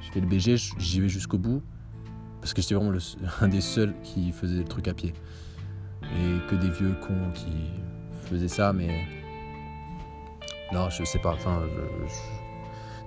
[0.01, 1.63] Je fais le BG, j'y vais jusqu'au bout.
[2.41, 2.97] Parce que j'étais vraiment
[3.43, 5.13] un des seuls qui faisait le truc à pied.
[6.03, 7.53] Et que des vieux cons qui
[8.23, 9.05] faisaient ça, mais.
[10.73, 11.33] Non, je sais pas.
[11.35, 11.63] Enfin,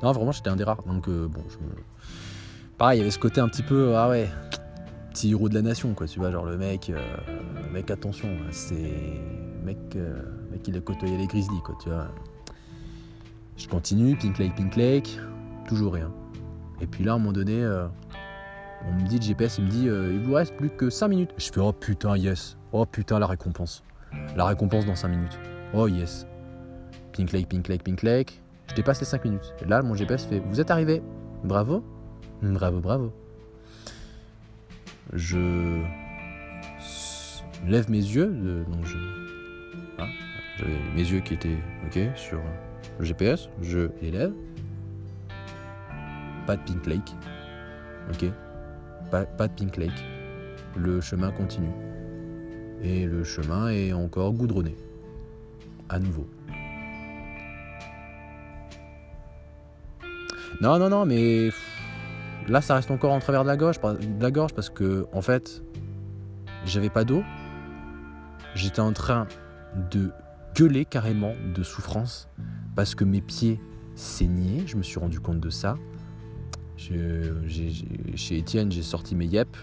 [0.03, 0.83] Non, vraiment, j'étais un des rares.
[0.83, 1.57] Donc, euh, bon, je.
[2.77, 4.29] Pareil, il y avait ce côté un petit peu, ah ouais,
[5.09, 6.05] petit héros de la nation, quoi.
[6.07, 6.99] Tu vois, genre le mec, euh,
[7.71, 8.93] mec, attention, c'est.
[9.63, 10.21] Mec, euh,
[10.51, 12.07] mec, il a côtoyé les Grizzlies, quoi, tu vois.
[13.57, 15.19] Je continue, Pink Lake, Pink Lake,
[15.67, 16.11] toujours rien.
[16.81, 17.87] Et puis là, à un moment donné, euh,
[18.87, 21.07] on me dit, le GPS, il me dit, euh, il vous reste plus que 5
[21.07, 21.31] minutes.
[21.37, 22.57] Je fais, oh putain, yes.
[22.71, 23.83] Oh putain, la récompense.
[24.35, 25.39] La récompense dans 5 minutes.
[25.73, 26.27] Oh yes.
[27.13, 28.41] Pink Lake, Pink Lake, Pink Lake.
[28.69, 29.53] Je dépasse les 5 minutes.
[29.61, 31.01] Et là, mon GPS fait, vous êtes arrivé.
[31.43, 31.83] Bravo.
[32.43, 33.11] Bravo, bravo.
[35.13, 35.81] Je
[37.65, 38.97] lève mes yeux, de- donc je,
[39.99, 40.07] hein,
[40.57, 42.39] j'avais mes yeux qui étaient ok sur
[42.99, 44.33] le GPS, je les lève.
[46.45, 47.15] Pas de Pink Lake,
[48.09, 48.31] ok,
[49.11, 50.05] pas, de Pink Lake.
[50.75, 51.71] Le chemin continue
[52.81, 54.75] et le chemin est encore goudronné,
[55.89, 56.27] à nouveau.
[60.61, 61.49] Non, non, non, mais
[62.47, 65.21] là, ça reste encore en travers de la gorge, de la gorge parce que, en
[65.21, 65.61] fait,
[66.65, 67.23] j'avais pas d'eau.
[68.55, 69.27] J'étais en train
[69.91, 70.11] de
[70.57, 72.27] gueuler carrément de souffrance
[72.75, 73.59] parce que mes pieds
[73.95, 74.63] saignaient.
[74.65, 75.77] Je me suis rendu compte de ça.
[76.77, 79.55] Chez Étienne, j'ai sorti mes yep.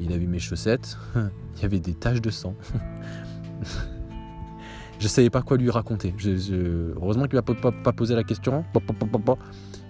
[0.00, 0.96] Il a vu mes chaussettes.
[1.56, 2.54] Il y avait des taches de sang.
[4.98, 6.14] je savais pas quoi lui raconter.
[6.16, 8.64] Je- Heureusement qu'il m'a pas, pas- posé la question.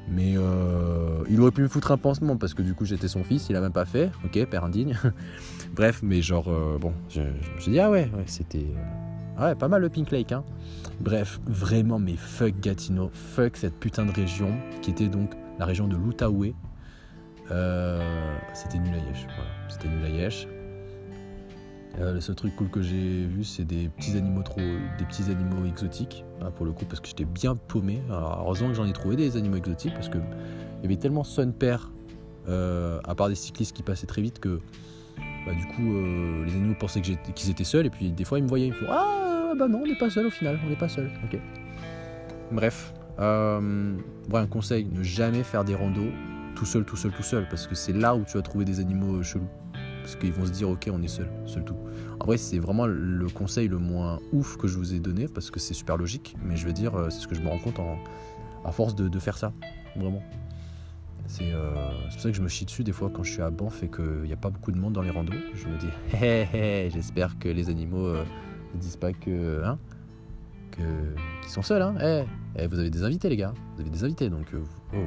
[0.09, 3.23] Mais euh, il aurait pu me foutre un pansement parce que du coup j'étais son
[3.25, 4.11] fils, il a même pas fait.
[4.25, 4.99] Ok, père indigne.
[5.75, 8.67] Bref, mais genre, euh, bon, je, me suis dit, ah ouais, ouais c'était.
[9.41, 10.45] Ouais, pas mal le Pink Lake, hein.
[11.01, 14.51] Bref, vraiment, mais fuck Gatineau, fuck cette putain de région
[14.83, 16.55] qui était donc la région de l'Outaouais.
[17.51, 20.29] Euh, c'était nul à voilà, c'était nul à.
[22.01, 25.25] Euh, le seul truc cool que j'ai vu, c'est des petits animaux trop, des petits
[25.25, 28.01] animaux exotiques, hein, pour le coup, parce que j'étais bien paumé.
[28.09, 31.23] Alors, heureusement que j'en ai trouvé des animaux exotiques, parce que il y avait tellement
[31.23, 31.53] son
[32.49, 34.61] euh, à part des cyclistes qui passaient très vite, que
[35.47, 38.45] bah, du coup, euh, les animaux pensaient qu'ils étaient seuls, et puis des fois ils
[38.45, 40.69] me voyaient, ils me font Ah, bah non, on n'est pas seul au final, on
[40.69, 41.11] n'est pas seul.
[42.51, 43.97] Bref, euh,
[44.31, 46.11] ouais, un conseil ne jamais faire des randos
[46.55, 48.81] tout seul, tout seul, tout seul, parce que c'est là où tu vas trouver des
[48.81, 49.49] animaux euh, chelous.
[50.03, 51.77] Parce qu'ils vont se dire, ok, on est seul, seul tout.
[52.19, 55.51] En vrai, c'est vraiment le conseil le moins ouf que je vous ai donné, parce
[55.51, 57.59] que c'est super logique, mais je veux dire, euh, c'est ce que je me rends
[57.59, 57.99] compte en,
[58.65, 59.53] à force de faire ça,
[59.97, 60.23] vraiment.
[61.33, 61.73] C'est euh,
[62.11, 63.83] c'est pour ça que je me chie dessus des fois quand je suis à Banff
[63.83, 65.33] et qu'il n'y a pas beaucoup de monde dans les randos.
[65.55, 65.87] Je me dis,
[66.23, 68.23] hé hé, j'espère que les animaux euh,
[68.75, 69.65] ne disent pas que.
[69.65, 69.79] Hein,
[70.73, 70.83] que
[71.41, 71.81] qu'ils sont seuls.
[71.81, 71.95] Hein.
[72.03, 72.25] Eh,
[72.57, 73.55] eh, vous avez des invités, les gars.
[73.75, 74.61] Vous avez des invités, donc euh,
[74.95, 75.07] oh,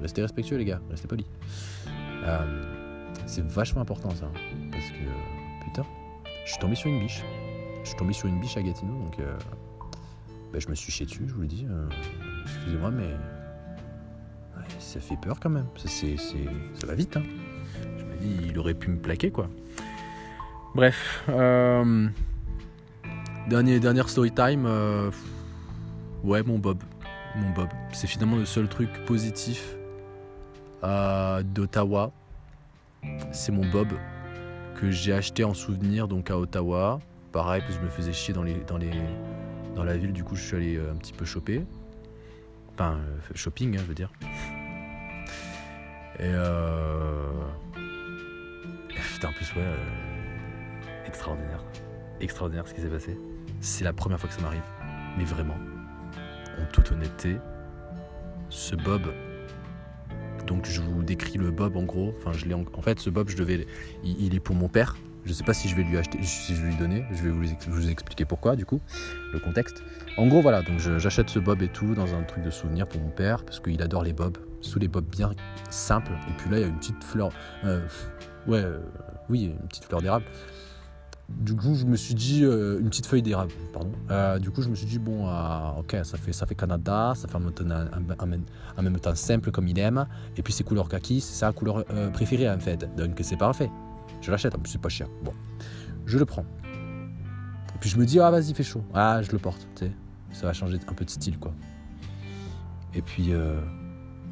[0.00, 0.80] restez respectueux, les gars.
[0.88, 1.26] Restez polis.
[3.26, 4.30] C'est vachement important, ça.
[4.70, 5.84] Parce que, putain,
[6.44, 7.24] je suis tombé sur une biche.
[7.82, 9.36] Je suis tombé sur une biche à Gatineau, donc euh,
[10.52, 11.66] bah, je me suis chié dessus, je vous le dis.
[12.44, 13.10] Excusez-moi, mais
[14.78, 15.66] ça fait peur quand même.
[15.76, 17.16] Ça, va vite.
[17.16, 17.22] Hein.
[17.98, 19.48] Je me dis, il aurait pu me plaquer, quoi.
[20.74, 21.24] Bref.
[21.28, 22.08] euh,
[23.48, 24.64] Dernier, dernière story time.
[24.66, 25.10] euh,
[26.24, 26.82] Ouais, mon Bob.
[27.36, 27.68] Mon Bob.
[27.92, 29.76] C'est finalement le seul truc positif
[30.82, 32.12] d'Ottawa.
[33.32, 33.88] C'est mon Bob
[34.76, 37.00] que j'ai acheté en souvenir donc à Ottawa.
[37.32, 38.54] Pareil, parce que je me faisais chier dans, les,
[39.74, 40.12] dans la ville.
[40.12, 41.64] Du coup, je suis allé euh, un petit peu choper.
[42.74, 44.10] Enfin, euh, shopping, hein, je veux dire.
[46.18, 47.28] Et euh...
[48.88, 49.62] Putain, en plus, ouais.
[49.62, 51.62] euh, Extraordinaire.
[52.20, 53.18] Extraordinaire ce qui s'est passé.
[53.60, 54.62] C'est la première fois que ça m'arrive.
[55.18, 55.56] Mais vraiment,
[56.60, 57.36] en toute honnêteté,
[58.48, 59.12] ce Bob.
[60.46, 62.14] Donc je vous décris le Bob en gros.
[62.24, 62.82] En...
[62.82, 63.66] fait, ce Bob, je devais.
[64.04, 64.96] Il, est pour mon père.
[65.24, 67.04] Je sais pas si je vais lui acheter, si je vais lui donner.
[67.12, 68.80] Je vais vous, vous expliquer pourquoi, du coup,
[69.32, 69.82] le contexte.
[70.16, 70.62] En gros, voilà.
[70.62, 73.60] Donc j'achète ce Bob et tout dans un truc de souvenir pour mon père parce
[73.60, 74.38] qu'il adore les Bobs.
[74.60, 75.30] Sous les Bobs bien
[75.70, 76.12] simples.
[76.28, 77.30] Et puis là, il y a une petite fleur.
[77.64, 77.86] euh,
[78.46, 78.78] ouais, euh,
[79.28, 80.24] oui, une petite fleur d'érable.
[81.28, 83.90] Du coup, je me suis dit euh, une petite feuille d'érable, pardon.
[84.38, 85.28] Du coup, je me suis dit bon,
[85.78, 87.64] ok, ça fait ça fait Canada, ça fait en même temps,
[88.26, 92.60] même- simple comme il aime, et puis c'est couleur kaki, c'est sa couleur préférée en
[92.60, 92.88] fait.
[92.96, 93.70] Donc c'est parfait.
[94.20, 95.08] Je l'achète, en plus c'est pas cher.
[95.24, 95.32] Bon,
[96.06, 96.44] je le prends.
[97.74, 98.84] Et puis je me dis ah vas-y, fait chaud.
[98.94, 99.92] Ah, je le porte, tu sais.
[100.30, 101.52] Ça va changer un peu de style quoi.
[102.94, 103.32] Et puis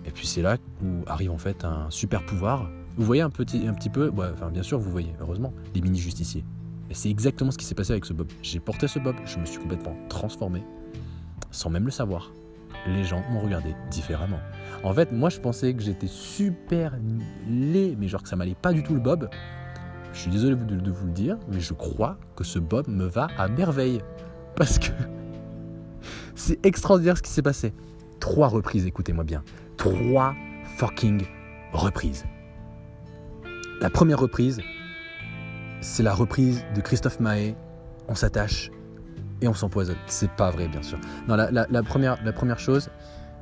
[0.06, 2.70] et puis c'est là où arrive en fait un super pouvoir.
[2.96, 5.98] Vous voyez un petit un petit peu, enfin bien sûr vous voyez, heureusement, les mini
[5.98, 6.44] justiciers.
[6.90, 8.28] Et c'est exactement ce qui s'est passé avec ce Bob.
[8.42, 10.62] J'ai porté ce Bob, je me suis complètement transformé,
[11.50, 12.32] sans même le savoir.
[12.86, 14.40] Les gens m'ont regardé différemment.
[14.82, 16.94] En fait, moi je pensais que j'étais super
[17.48, 19.30] laid, mais genre que ça m'allait pas du tout le Bob.
[20.12, 23.28] Je suis désolé de vous le dire, mais je crois que ce Bob me va
[23.36, 24.00] à merveille.
[24.54, 24.92] Parce que
[26.36, 27.72] c'est extraordinaire ce qui s'est passé.
[28.20, 29.42] Trois reprises, écoutez-moi bien.
[29.76, 30.34] Trois
[30.76, 31.22] fucking
[31.72, 32.24] reprises.
[33.80, 34.60] La première reprise,
[35.80, 37.54] c'est la reprise de Christophe Mahé,
[38.08, 38.70] On s'attache
[39.40, 39.96] et on s'empoisonne.
[40.06, 40.98] C'est pas vrai, bien sûr.
[41.28, 42.88] Non, la, première, la première chose,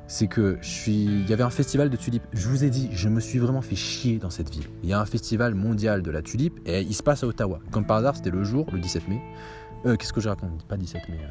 [0.07, 1.03] c'est que je suis.
[1.05, 2.23] Il y avait un festival de tulipes.
[2.33, 4.65] Je vous ai dit, je me suis vraiment fait chier dans cette ville.
[4.83, 7.59] Il y a un festival mondial de la tulipe et il se passe à Ottawa.
[7.71, 9.21] Comme par hasard, c'était le jour, le 17 mai.
[9.85, 10.65] Euh, Qu'est-ce que je raconte?
[10.67, 11.19] Pas 17 mai.
[11.21, 11.27] euh,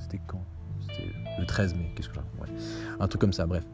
[0.00, 0.44] C'était quand?
[0.80, 1.92] C'était le 13 mai.
[1.94, 2.40] Qu'est-ce que je raconte?
[2.40, 2.54] Ouais.
[2.98, 3.64] Un truc comme ça, bref.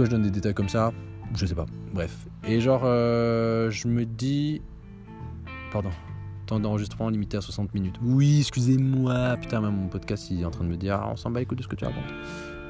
[0.00, 0.94] Pourquoi je donne des détails comme ça
[1.34, 1.66] Je sais pas.
[1.92, 2.26] Bref.
[2.44, 4.62] Et genre, euh, je me dis.
[5.70, 5.90] Pardon.
[6.46, 7.96] Temps d'enregistrement limité à 60 minutes.
[8.02, 9.36] Oui, excusez-moi.
[9.36, 11.40] Putain, même mon podcast, il est en train de me dire, ah, on s'en bat
[11.40, 12.10] les couilles de ce que tu racontes.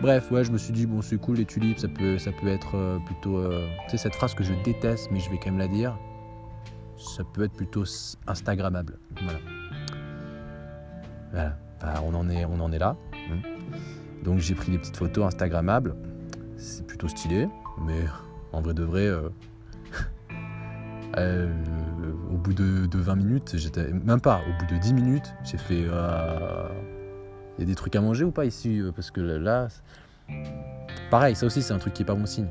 [0.02, 2.48] Bref, ouais, je me suis dit, bon, c'est cool, les tulipes, ça peut, ça peut
[2.48, 3.38] être euh, plutôt.
[3.38, 5.96] euh, tu sais, cette phrase que je déteste, mais je vais quand même la dire.
[6.96, 7.84] Ça peut être plutôt
[8.26, 8.98] Instagrammable.
[11.32, 11.56] Voilà.
[12.02, 12.96] On, en est, on en est là.
[13.30, 13.38] hein.
[14.24, 15.94] Donc, j'ai pris des petites photos Instagrammables.
[16.60, 17.48] C'est plutôt stylé,
[17.86, 18.04] mais
[18.52, 19.06] en vrai de vrai.
[19.06, 19.28] euh,
[21.16, 21.50] euh,
[22.30, 23.90] au bout de, de 20 minutes, j'étais.
[23.92, 25.84] Même pas, au bout de 10 minutes, j'ai fait.
[25.88, 26.68] euh,
[27.58, 29.68] Il y a des trucs à manger ou pas ici Parce que là.
[31.10, 32.46] Pareil, ça aussi, c'est un truc qui est pas bon signe.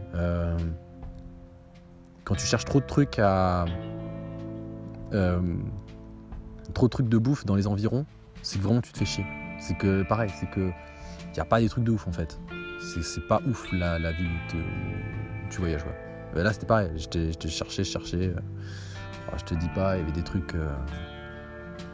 [2.26, 3.66] Quand tu cherches trop de trucs à.
[6.74, 8.06] Trop de trucs de bouffe dans les environs,
[8.42, 9.26] c'est que vraiment tu te fais chier.
[9.60, 10.72] C'est que, pareil, c'est que.
[11.28, 12.40] Il n'y a pas des trucs de ouf en fait.
[12.80, 15.86] C'est- pas ouf la, la ville où, où tu voyages.
[16.36, 16.90] Euh, Là, c'était pareil.
[16.96, 18.18] J'étais cherché, cherché.
[18.30, 18.40] euh,
[19.32, 20.54] oh, je te dis pas, il y avait des trucs.
[20.56, 20.70] euh,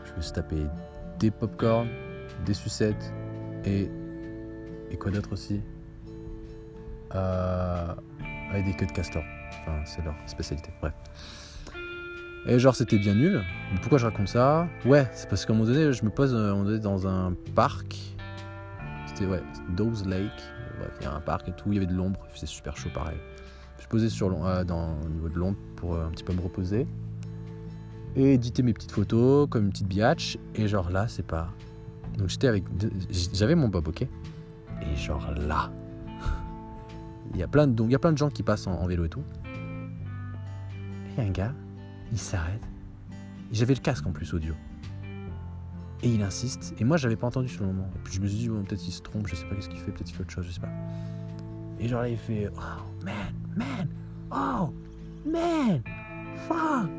[0.05, 0.57] je me suis tapé
[1.19, 1.87] des popcorn,
[2.45, 3.13] des sucettes
[3.65, 3.89] et.
[4.91, 5.61] Et quoi d'autre aussi?
[7.15, 7.93] Euh,
[8.51, 9.23] Avec des queues de castor.
[9.61, 10.69] Enfin, c'est leur spécialité.
[10.81, 10.93] Bref.
[12.47, 13.41] Et genre, c'était bien nul.
[13.73, 14.67] Mais pourquoi je raconte ça?
[14.85, 17.97] Ouais, c'est parce qu'à un moment donné, je me pose euh, dans un parc.
[19.07, 20.29] C'était, ouais, Dawes Lake.
[20.99, 21.65] Il y a un parc et tout.
[21.71, 22.19] Il y avait de l'ombre.
[22.29, 23.17] Il faisait super chaud, pareil.
[23.79, 26.41] Je posé sur, euh, dans, au niveau de l'ombre pour euh, un petit peu me
[26.41, 26.87] reposer.
[28.15, 30.37] Et éditer mes petites photos comme une petite biatch.
[30.55, 31.49] Et genre là, c'est pas.
[32.17, 32.63] Donc j'étais avec.
[33.33, 34.01] J'avais mon bob, ok?
[34.03, 35.71] Et genre là.
[37.33, 38.73] Il y a plein de, donc il y a plein de gens qui passent en,
[38.73, 39.23] en vélo et tout.
[41.17, 41.53] Et un gars,
[42.11, 42.61] il s'arrête.
[43.51, 44.53] J'avais le casque en plus audio.
[46.03, 46.73] Et il insiste.
[46.79, 47.89] Et moi, j'avais pas entendu sur le moment.
[47.95, 49.69] Et puis je me suis dit, bon, peut-être il se trompe, je sais pas qu'est-ce
[49.69, 50.69] qu'il fait, peut-être il fait autre chose, je sais pas.
[51.79, 53.87] Et genre là, il fait, oh man, man,
[54.31, 54.73] oh
[55.25, 55.81] man,
[56.47, 56.89] fuck,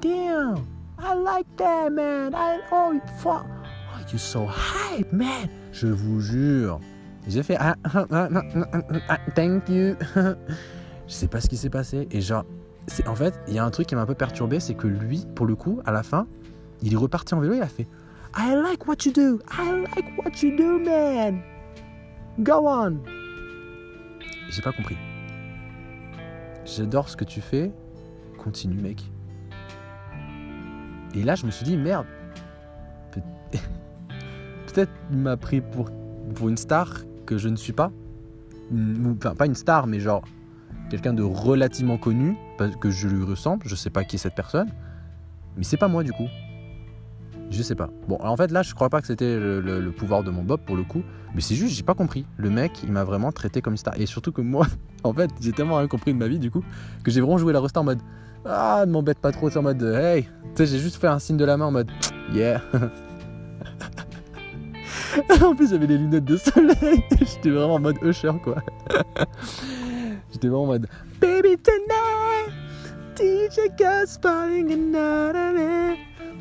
[0.00, 0.64] damn,
[0.98, 5.48] I like that man, I, oh fuck, oh you're so hype man.
[5.72, 6.80] Je vous jure.
[7.26, 8.42] J'ai fait, ah, ah, ah, ah,
[8.72, 9.94] ah, ah, thank you.
[10.14, 10.34] je
[11.06, 12.06] sais pas ce qui s'est passé.
[12.10, 12.44] Et genre,
[13.06, 15.26] en fait, il y a un truc qui m'a un peu perturbé, c'est que lui,
[15.34, 16.26] pour le coup, à la fin,
[16.82, 17.88] il est reparti en vélo, il a fait
[18.36, 21.40] I like what you do, I like what you do, man.
[22.40, 22.98] Go on.
[24.50, 24.96] J'ai pas compris.
[26.64, 27.70] J'adore ce que tu fais.
[28.38, 29.02] Continue, mec.
[31.14, 32.06] Et là, je me suis dit, merde.
[33.12, 33.20] Peut-
[34.66, 35.90] Peut-être m'a pris pour,
[36.34, 36.88] pour une star
[37.26, 37.92] que je ne suis pas.
[38.72, 40.24] Enfin, pas une star, mais genre
[40.90, 43.62] quelqu'un de relativement connu, parce que je lui ressemble.
[43.68, 44.70] Je sais pas qui est cette personne.
[45.56, 46.26] Mais c'est pas moi, du coup.
[47.50, 47.90] Je sais pas.
[48.08, 50.76] Bon, en fait, là, je crois pas que c'était le, pouvoir de mon Bob pour
[50.76, 51.02] le coup.
[51.34, 52.26] Mais c'est juste, j'ai pas compris.
[52.36, 53.94] Le mec, il m'a vraiment traité comme star.
[53.98, 54.66] Et surtout que moi,
[55.04, 56.62] en fait, j'ai tellement rien compris de ma vie, du coup,
[57.02, 58.00] que j'ai vraiment joué la resta en mode
[58.44, 61.18] Ah, ne m'embête pas trop, c'est en mode Hey Tu sais, j'ai juste fait un
[61.18, 61.90] signe de la main en mode
[62.32, 62.62] Yeah
[65.42, 67.04] En plus, j'avais les lunettes de soleil.
[67.20, 68.56] J'étais vraiment en mode Usher, quoi.
[70.32, 70.88] J'étais vraiment en mode
[71.20, 72.50] Baby tonight,
[73.16, 73.70] DJ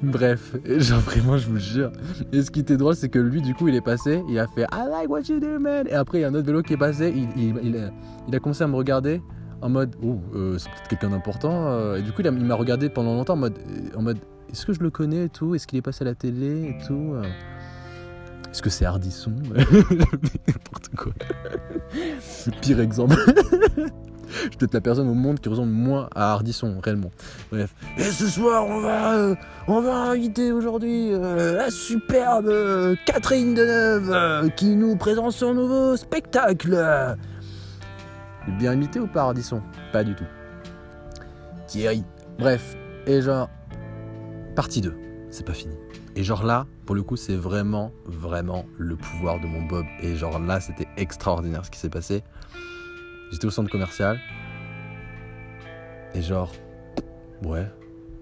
[0.01, 1.91] Bref, genre vraiment, je vous jure.
[2.31, 4.47] Et ce qui était drôle, c'est que lui, du coup, il est passé, il a
[4.47, 5.87] fait I like what you do, man.
[5.87, 7.55] Et après, il y a un autre vélo qui est passé, il,
[8.27, 9.21] il a, commencé à me regarder
[9.61, 11.67] en mode Oh, euh, c'est peut-être quelqu'un d'important.
[11.67, 11.95] euh.
[11.97, 13.57] Et du coup, il m'a regardé pendant longtemps en mode,
[13.95, 14.17] en mode
[14.51, 15.55] Est-ce que je le connais et tout?
[15.55, 17.23] Est-ce qu'il est passé à la télé et tout euh?
[18.51, 19.31] Est-ce que c'est Hardisson?
[19.55, 21.11] N'importe quoi.
[22.61, 23.15] Pire exemple.
[24.33, 27.11] Je suis peut-être la personne au monde qui ressemble moins à Hardisson, réellement.
[27.51, 27.73] Bref.
[27.97, 29.35] Et ce soir, on va, euh,
[29.67, 35.95] on va inviter aujourd'hui euh, la superbe euh, Catherine Deneuve qui nous présente son nouveau
[35.97, 37.17] spectacle.
[38.59, 39.61] Bien imité ou pas Hardisson?
[39.91, 40.25] Pas du tout.
[41.67, 42.03] Thierry.
[42.39, 42.75] Bref.
[43.05, 43.49] Et genre,
[44.55, 44.95] partie 2.
[45.29, 45.75] C'est pas fini.
[46.15, 49.85] Et genre là, pour le coup, c'est vraiment, vraiment le pouvoir de mon Bob.
[50.01, 52.23] Et genre là, c'était extraordinaire ce qui s'est passé.
[53.33, 54.19] J'étais au centre commercial.
[56.13, 56.53] Et genre,
[57.43, 57.67] ouais,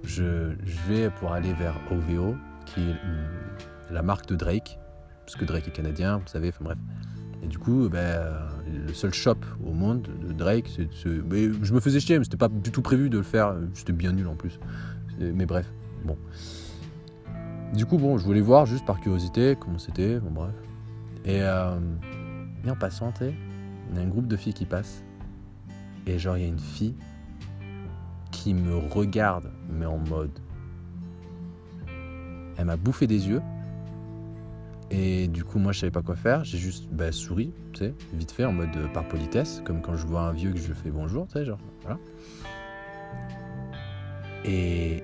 [0.05, 0.53] je,
[0.87, 2.95] vais pour aller vers OVO, qui est
[3.93, 4.79] la marque de Drake.
[5.25, 6.77] Parce que Drake est canadien, vous savez, enfin bref.
[7.43, 8.23] Et du coup, ben,
[8.87, 12.47] le seul shop au monde de Drake, c'est, je me faisais chier, mais c'était pas
[12.47, 13.53] du tout prévu de le faire.
[13.73, 14.61] C'était bien nul en plus.
[15.19, 15.69] Mais bref,
[16.05, 16.17] bon.
[17.73, 20.55] Du coup, bon, je voulais voir juste par curiosité comment c'était, bon bref.
[21.25, 21.77] Et, euh,
[22.79, 23.11] passant,
[23.91, 25.03] il y a un groupe de filles qui passe.
[26.07, 26.95] Et genre, il y a une fille
[28.31, 30.39] qui me regarde, mais en mode.
[32.57, 33.41] Elle m'a bouffé des yeux.
[34.89, 36.43] Et du coup, moi, je savais pas quoi faire.
[36.43, 39.95] J'ai juste bah, souri, tu sais, vite fait, en mode euh, par politesse, comme quand
[39.95, 41.97] je vois un vieux que je fais bonjour, tu sais, genre, voilà.
[44.43, 45.03] Et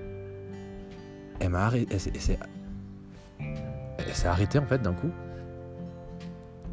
[1.40, 1.70] elle m'a.
[1.74, 2.00] Elle
[4.14, 5.10] s'est arrêtée en fait d'un coup.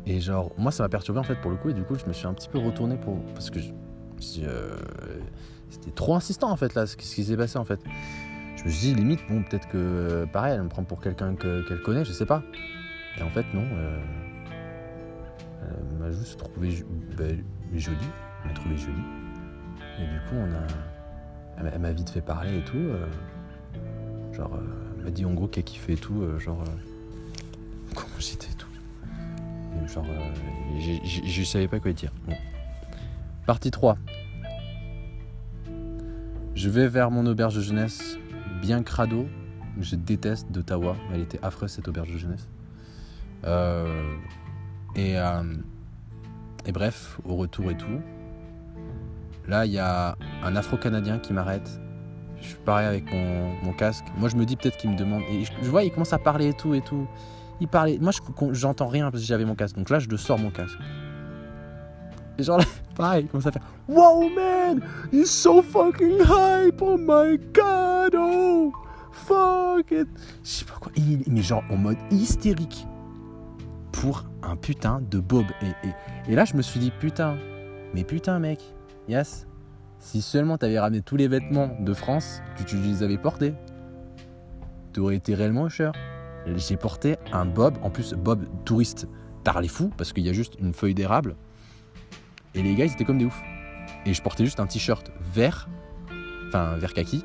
[0.08, 1.70] Et genre, moi ça m'a perturbé en fait pour le coup.
[1.70, 3.20] Et du coup, je me suis un petit peu retourné pour.
[3.34, 3.60] Parce que
[4.40, 4.76] euh,
[5.70, 7.80] c'était trop insistant en fait là, ce qui s'est passé en fait.
[8.56, 11.82] Je me suis dit, limite, bon, peut-être que pareil, elle me prend pour quelqu'un qu'elle
[11.84, 12.42] connaît, je sais pas.
[13.18, 13.66] Et en fait, non.
[13.74, 14.00] Euh,
[15.62, 16.84] elle m'a juste trouvé
[17.18, 17.44] ben,
[17.76, 17.98] jolie.
[18.42, 19.04] Elle m'a trouvé jolie.
[20.00, 21.68] Et du coup, on a.
[21.72, 22.78] Elle m'a vite fait parler et tout.
[22.78, 23.06] Euh,
[24.34, 24.60] genre,
[24.98, 26.24] elle m'a dit en gros qu'elle kiffait et tout.
[26.40, 26.64] genre,
[27.94, 28.68] comment j'étais et tout.
[29.88, 30.06] Genre,
[30.80, 32.12] je savais pas quoi dire.
[33.46, 33.98] Partie 3.
[36.56, 38.18] Je vais vers mon auberge de jeunesse,
[38.62, 39.28] bien crado.
[39.80, 40.96] Je déteste d'Ottawa.
[41.14, 42.48] Elle était affreuse cette auberge de jeunesse.
[43.44, 44.16] Euh,
[44.96, 45.44] et, euh,
[46.66, 48.02] et bref, au retour et tout.
[49.48, 51.80] Là, il y a un Afro-Canadien qui m'arrête.
[52.42, 54.06] Je suis pareil avec mon, casque.
[54.18, 55.22] Moi, je me dis peut-être qu'il me demande.
[55.30, 57.08] Et je, vois, il commence à parler et tout et tout.
[57.62, 57.98] Il parlait.
[58.00, 58.12] Moi,
[58.52, 59.76] j'entends rien parce que j'avais mon casque.
[59.76, 60.78] Donc là, je le sors mon casque.
[62.38, 64.82] Et genre là, pareil, il commence à faire Wow man,
[65.12, 68.74] he's so fucking hype, oh my god, oh
[69.12, 70.08] fuck it.
[70.44, 70.92] Je sais pas quoi,
[71.28, 72.88] mais genre en mode hystérique
[73.92, 75.46] pour un putain de bob.
[75.62, 77.38] Et, et, là, je me suis dit Putain,
[77.94, 78.60] mais putain, mec,
[79.08, 79.48] yes,
[80.00, 83.54] si seulement t'avais ramené tous les vêtements de France que tu les avais portés,
[84.94, 85.94] t'aurais été réellement cher.
[86.56, 89.08] J'ai porté un bob, en plus, bob touriste.
[89.44, 91.36] T'as les fous parce qu'il y a juste une feuille d'érable
[92.56, 93.44] et les gars, ils étaient comme des oufs.
[94.06, 95.68] Et je portais juste un t-shirt vert,
[96.48, 97.22] enfin vert kaki.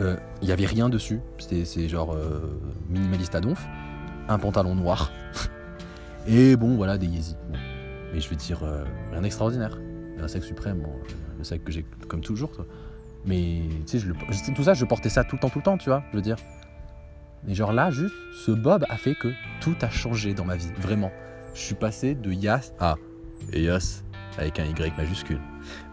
[0.00, 1.20] Euh, il n'y avait rien dessus.
[1.38, 2.58] C'est genre euh,
[2.88, 3.66] minimaliste à donf.
[4.28, 5.12] Un pantalon noir.
[6.26, 7.36] et bon, voilà, des Yeezy.
[8.12, 9.78] Mais je veux dire, euh, rien d'extraordinaire.
[10.18, 10.82] Un sac suprême,
[11.36, 12.50] le sac que j'ai comme toujours.
[13.26, 14.06] Mais tu sais,
[14.54, 16.22] tout ça, je portais ça tout le temps, tout le temps, tu vois, je veux
[16.22, 16.36] dire.
[17.46, 19.28] Mais genre là, juste, ce Bob a fait que
[19.60, 21.12] tout a changé dans ma vie, vraiment
[21.56, 22.96] je suis passé de Yas à
[23.52, 24.02] Yas
[24.38, 25.40] avec un Y majuscule.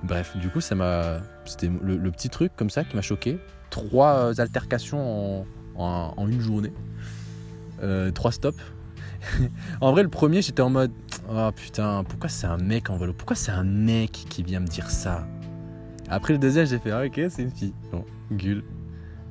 [0.04, 1.22] Bref, du coup, ça m'a.
[1.46, 3.40] C'était le, petit truc comme ça qui m'a choqué.
[3.70, 5.46] Trois altercations
[5.76, 6.74] en, une journée.
[7.82, 8.62] Euh, trois stops.
[9.82, 10.92] en vrai, le premier, j'étais en mode
[11.30, 14.68] Oh putain, pourquoi c'est un mec en vélo Pourquoi c'est un mec qui vient me
[14.68, 15.26] dire ça?
[16.10, 17.74] Après le deuxième, j'ai fait ah, Ok, c'est une fille.
[17.92, 18.64] Bon, gueule.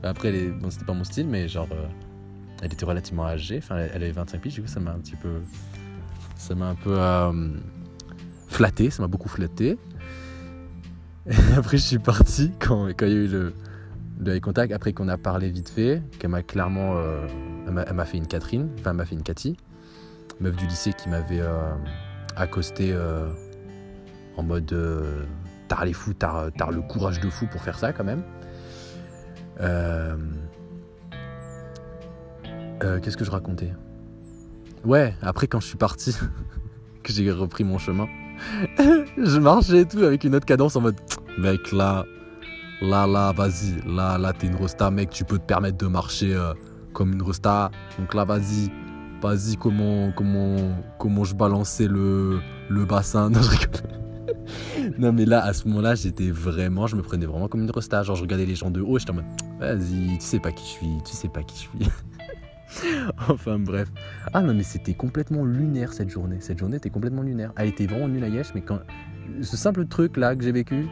[0.03, 0.33] Après,
[0.71, 1.69] c'était pas mon style, mais genre.
[1.73, 1.87] Euh,
[2.63, 3.59] elle était relativement âgée.
[3.59, 5.43] Enfin, elle avait 25 piges, du coup, ça m'a un petit peu
[6.43, 7.51] ça m'a un peu euh,
[8.49, 9.79] flatté, ça m'a beaucoup flatté.
[11.27, 13.55] Et après, je suis parti quand, il y a eu le,
[14.19, 14.73] le contact.
[14.73, 16.97] Après qu'on a parlé vite fait, qu'elle m'a clairement.
[16.97, 17.29] Euh,
[17.65, 19.57] elle m'a fait une Catherine, enfin, elle m'a fait une Cathy,
[20.41, 21.73] meuf du lycée qui m'avait euh,
[22.35, 22.93] accosté
[24.37, 24.75] en mode.
[25.69, 28.25] t'as les fous, t'as le courage de fou pour faire ça quand même.
[33.03, 33.73] Qu'est-ce que je racontais?
[34.85, 36.17] Ouais, après quand je suis parti,
[37.05, 38.07] que j'ai repris mon chemin,
[38.79, 40.97] je marchais et tout avec une autre cadence en mode
[41.39, 42.05] mec là,
[42.81, 46.35] là là, vas-y, là là t'es une rosta mec, tu peux te permettre de marcher
[46.35, 46.53] euh,
[46.93, 48.71] comme une rosta, donc là vas-y,
[49.23, 50.57] vas-y comment comment
[50.99, 53.31] comment je balançais le le bassin,
[54.99, 58.03] non mais là à ce moment-là j'étais vraiment, je me prenais vraiment comme une rosta,
[58.03, 59.25] genre je regardais les gens de haut, j'étais en mode
[59.61, 61.93] vas-y, tu sais pas qui je suis, tu sais pas qui je suis.
[63.29, 63.89] enfin bref.
[64.33, 66.39] Ah non mais c'était complètement lunaire cette journée.
[66.41, 67.53] Cette journée était complètement lunaire.
[67.57, 68.81] Elle était vraiment nulle à Yesh, mais quand
[69.41, 70.87] ce simple truc là que j'ai vécu,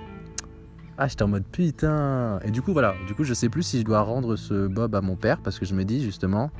[0.98, 2.40] ah j'étais en mode putain.
[2.44, 4.94] Et du coup voilà, du coup je sais plus si je dois rendre ce bob
[4.94, 6.50] à mon père parce que je me dis justement,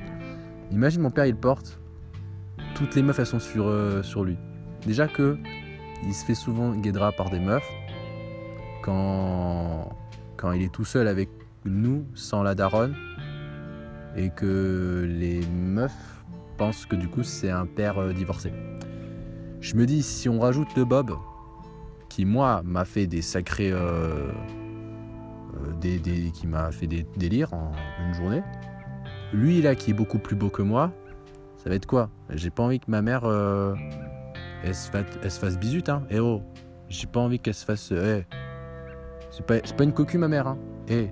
[0.71, 1.79] imagine mon père il porte,
[2.75, 4.37] toutes les meufs elles sont sur, euh, sur lui.
[4.85, 5.37] Déjà que
[6.03, 7.69] il se fait souvent guédra par des meufs
[8.83, 9.95] quand
[10.37, 11.29] quand il est tout seul avec
[11.65, 12.95] nous sans la daronne
[14.15, 16.25] et que les meufs
[16.57, 18.53] pensent que du coup c'est un père euh, divorcé.
[19.59, 21.15] Je me dis si on rajoute le Bob,
[22.09, 24.31] qui moi m'a fait des sacrés, euh,
[25.83, 27.71] euh, qui m'a fait des délires en
[28.05, 28.43] une journée,
[29.33, 30.91] lui là qui est beaucoup plus beau que moi,
[31.57, 32.09] Ça va être quoi?
[32.31, 33.23] J'ai pas envie que ma mère
[34.63, 36.03] elle, se fasse, elle bisute, hein.
[36.09, 36.41] Eh oh
[36.89, 37.91] J'ai pas envie qu'elle se fasse.
[37.91, 38.25] Eh.
[39.29, 40.57] C'est pas, c'est pas une cocu, ma mère, hein.
[40.87, 41.11] Eh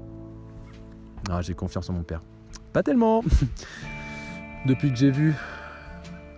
[1.29, 2.21] Ah, j'ai confiance en mon père.
[2.73, 3.23] Pas tellement
[4.65, 5.33] Depuis que j'ai vu,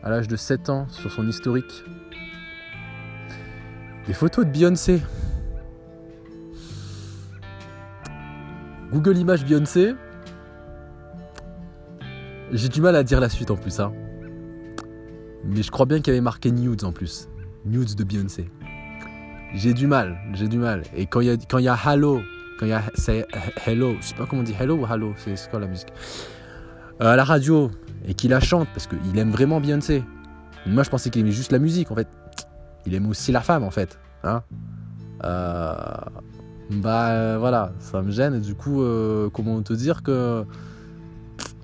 [0.03, 1.83] à l'âge de 7 ans, sur son historique,
[4.07, 5.01] des photos de Beyoncé.
[8.91, 9.95] Google Images Beyoncé.
[12.51, 13.79] J'ai du mal à dire la suite en plus.
[13.79, 13.93] Hein.
[15.45, 17.29] Mais je crois bien qu'il y avait marqué Nudes en plus.
[17.65, 18.49] Nudes de Beyoncé.
[19.53, 20.83] J'ai du mal, j'ai du mal.
[20.95, 22.21] Et quand il y y a Hello,
[22.61, 23.27] il y a c'est
[23.65, 25.91] Hello, je sais pas comment on dit Hello ou Hello, c'est quoi la musique?
[27.01, 27.71] Euh, À la radio,
[28.05, 30.03] et qu'il la chante, parce qu'il aime vraiment Beyoncé.
[30.65, 32.07] Moi je pensais qu'il aimait juste la musique en fait.
[32.85, 33.99] Il aime aussi la femme en fait.
[34.23, 34.43] Hein
[35.23, 35.73] euh,
[36.69, 38.39] bah euh, voilà, ça me gêne.
[38.39, 38.83] Du coup,
[39.33, 40.45] comment te dire que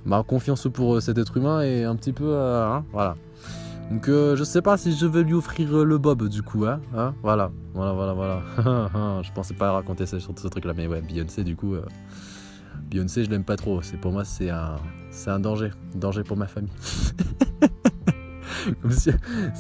[0.06, 2.36] ma confiance pour cet être humain est un petit peu.
[2.38, 3.16] Hein, voilà.
[3.92, 6.66] Donc je sais pas si je vais lui offrir le bob du coup.
[6.66, 9.22] Hein, hein voilà, voilà, voilà, voilà.
[9.24, 11.76] je pensais pas raconter ce truc là, mais ouais, Beyoncé du coup.
[12.90, 13.82] Beyoncé, je l'aime pas trop.
[13.82, 14.76] C'est pour moi, c'est un,
[15.12, 16.72] c'est un danger, danger pour ma famille.
[18.82, 19.12] Comme si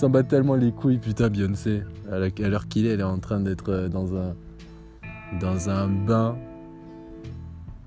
[0.09, 1.84] bat tellement les couilles, putain, Beyoncé.
[2.11, 4.36] À l'heure qu'il est, elle est en train d'être euh, dans un,
[5.39, 6.38] dans un bain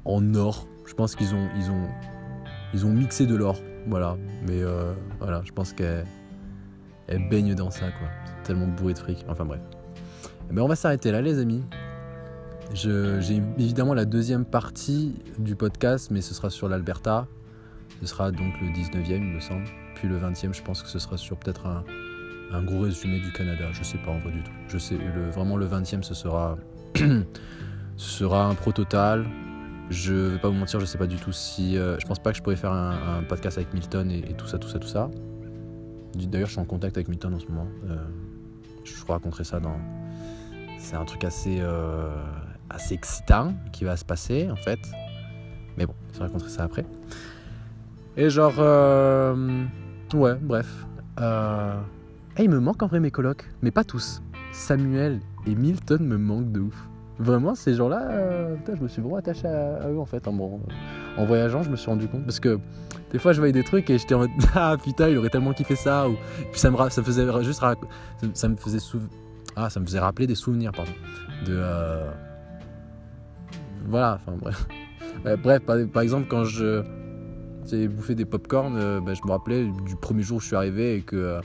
[0.04, 0.66] en or.
[0.86, 1.88] Je pense qu'ils ont, ils ont,
[2.74, 3.56] ils ont mixé de l'or.
[3.86, 4.16] Voilà.
[4.46, 6.06] Mais euh, voilà, je pense qu'elle
[7.10, 8.08] elle baigne dans ça, quoi.
[8.44, 9.24] Tellement bourré de fric.
[9.28, 9.60] Enfin bref.
[10.22, 11.62] Mais eh ben, on va s'arrêter là, les amis.
[12.72, 17.26] J'ai évidemment la deuxième partie du podcast, mais ce sera sur l'Alberta.
[18.00, 19.64] Ce sera donc le 19e, il me semble.
[19.96, 23.64] Puis le 20e, je pense que ce sera sur peut-être un, gros résumé du Canada.
[23.72, 24.52] Je sais pas en vrai du tout.
[24.68, 26.56] Je sais, le, vraiment le 20e, ce sera,
[26.96, 27.24] ce
[27.96, 29.26] sera un pro total.
[29.90, 31.76] Je vais pas vous mentir, je sais pas du tout si.
[31.76, 34.58] Euh, je pense pas que je pourrais faire un, podcast avec Milton et, tout ça,
[34.58, 35.10] tout ça, tout ça.
[36.14, 37.66] D'ailleurs, je suis en contact avec Milton en ce moment.
[37.88, 37.96] Euh,
[38.84, 39.76] je vous raconterai ça dans.
[40.78, 42.10] C'est un truc assez, euh,
[42.68, 44.78] assez excitant qui va se passer en fait.
[45.76, 46.84] Mais bon, je raconterai ça après.
[48.16, 49.64] Et genre, euh,
[50.14, 50.86] ouais, bref.
[51.20, 51.74] Euh,
[52.38, 54.22] il me manque en vrai mes colocs, mais pas tous.
[54.52, 56.88] Samuel et Milton me manquent de ouf.
[57.18, 60.26] Vraiment, ces gens-là, je me suis vraiment attaché à, eux en fait.
[60.26, 62.58] En, voyageant, je me suis rendu compte parce que
[63.10, 65.52] des fois, je voyais des trucs et j'étais en mode ah putain, il aurait tellement
[65.52, 66.16] kiffé ça ou
[66.50, 67.62] puis ça me ça faisait juste
[68.34, 68.78] ça me faisait
[69.56, 70.92] ah ça me faisait rappeler des souvenirs pardon
[71.44, 72.10] de euh,
[73.86, 74.66] voilà enfin bref
[75.42, 76.84] bref par exemple quand je
[77.70, 80.56] j'ai bouffé des pop-corn, euh, bah, je me rappelais du premier jour où je suis
[80.56, 81.40] arrivé et que,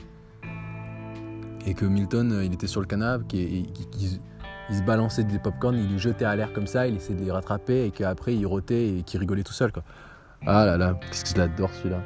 [1.66, 3.66] et que Milton, euh, il était sur le canapé, et,
[4.68, 7.24] il, se balançait des pop-corn, il les jetait à l'air comme ça, il essayait de
[7.24, 9.70] les rattraper et qu'après il rotait et qu'il rigolait tout seul.
[9.70, 9.84] Quoi.
[10.44, 12.02] Ah là là, qu'est-ce que je l'adore celui-là.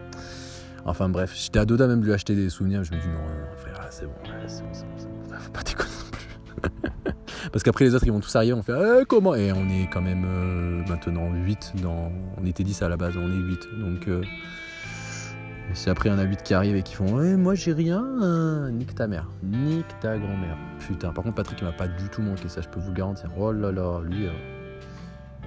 [0.85, 3.19] Enfin bref, j'étais à Doda même lui acheter des souvenirs, je me dis non,
[3.57, 4.13] frère, c'est bon,
[4.47, 7.13] c'est bon, c'est bon, faut pas déconner non plus.
[7.53, 9.35] Parce qu'après les autres ils vont tous arriver, on fait eh, comment?
[9.35, 12.13] Et on est quand même euh, maintenant 8 dans.
[12.39, 13.61] On était 10 à la base, on est 8.
[13.79, 14.23] Donc euh,
[15.75, 17.73] c'est après il y en a 8 qui arrivent et qui font eh, moi j'ai
[17.73, 18.71] rien, hein.
[18.71, 20.57] nique ta mère, nique ta grand-mère.
[20.79, 22.97] Putain, par contre Patrick il m'a pas du tout manqué, ça je peux vous le
[22.97, 23.31] garantir.
[23.39, 24.31] Oh là là, lui, euh,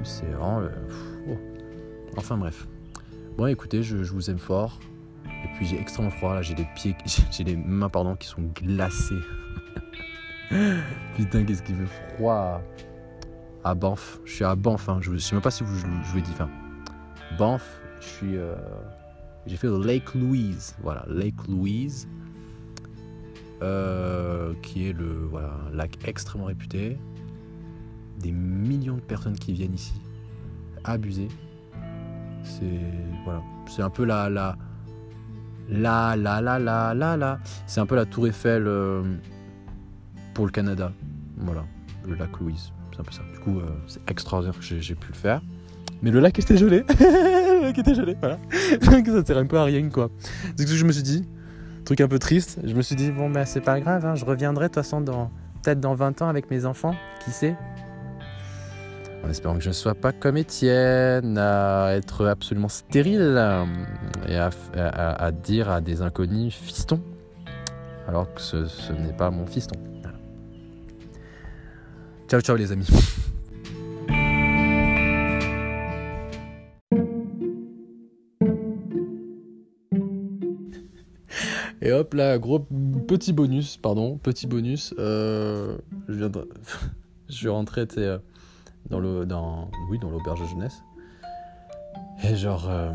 [0.04, 0.62] c'est vraiment.
[1.28, 1.38] Oh.
[2.18, 2.68] Enfin bref.
[3.38, 4.80] Bon écoutez, je, je vous aime fort.
[5.26, 6.96] Et puis j'ai extrêmement froid là, j'ai des pieds,
[7.32, 9.20] j'ai les mains pardon qui sont glacées.
[11.16, 12.62] Putain, qu'est-ce qu'il fait froid
[13.64, 14.20] à Banff.
[14.26, 15.00] Je suis à Banff, hein.
[15.02, 16.32] je ne sais même pas si je, vous ai dit.
[17.38, 18.38] Banff, je suis.
[18.38, 18.56] Euh,
[19.46, 20.76] j'ai fait Lake Louise.
[20.82, 22.08] Voilà, Lake Louise.
[23.62, 25.30] Euh, qui est le
[25.72, 26.98] lac extrêmement réputé.
[28.20, 29.94] Des millions de personnes qui viennent ici.
[30.84, 31.30] Abusé.
[32.44, 32.66] C'est.
[33.24, 33.42] Voilà.
[33.68, 34.30] C'est un peu la.
[34.30, 34.56] la
[35.70, 37.40] la la la la la la.
[37.68, 38.68] C'est un peu la tour Eiffel.
[38.68, 39.02] Euh,
[40.34, 40.92] pour le Canada.
[41.38, 41.64] Voilà,
[42.08, 42.72] le lac Louise.
[42.92, 43.22] C'est un peu ça.
[43.34, 45.42] Du coup, euh, c'est extraordinaire que j'ai pu le faire.
[46.02, 46.84] Mais le lac était gelé.
[47.00, 48.38] le lac était gelé, voilà.
[48.82, 50.10] ça sert un peu à rien, quoi.
[50.56, 51.28] C'est ce que je me suis dit.
[51.86, 52.60] Truc un peu triste.
[52.64, 55.02] Je me suis dit, bon, ben, c'est pas grave, hein, je reviendrai de toute façon
[55.02, 55.32] dans,
[55.62, 57.56] peut-être dans 20 ans avec mes enfants, qui sait?
[59.24, 63.42] En espérant que je ne sois pas comme Étienne, à être absolument stérile
[64.28, 67.02] et à, dire à des inconnus fiston,
[68.08, 69.80] alors que ce, n'est pas mon fiston.
[72.28, 72.88] Ciao, ciao les amis.
[81.82, 82.60] Et hop là, gros
[83.08, 84.94] petit bonus, pardon, petit bonus.
[85.00, 86.48] Euh, je viens de,
[87.28, 88.20] je suis rentré euh,
[88.90, 90.84] dans le, dans, oui, dans l'auberge jeunesse.
[92.24, 92.92] Et genre, euh,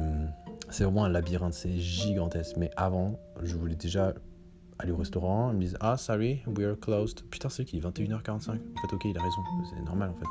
[0.70, 2.57] C'est vraiment un labyrinthe, c'est gigantesque.
[2.57, 4.12] Mais avant, je voulais déjà
[4.78, 5.51] aller au restaurant.
[5.51, 7.22] Ils me disent Ah, sorry, we are closed.
[7.30, 9.43] Putain, c'est qui 21h45 En fait, ok, il a raison.
[9.70, 10.26] C'est normal en fait.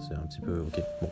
[0.00, 0.60] C'est un petit peu.
[0.60, 1.10] Ok, bon.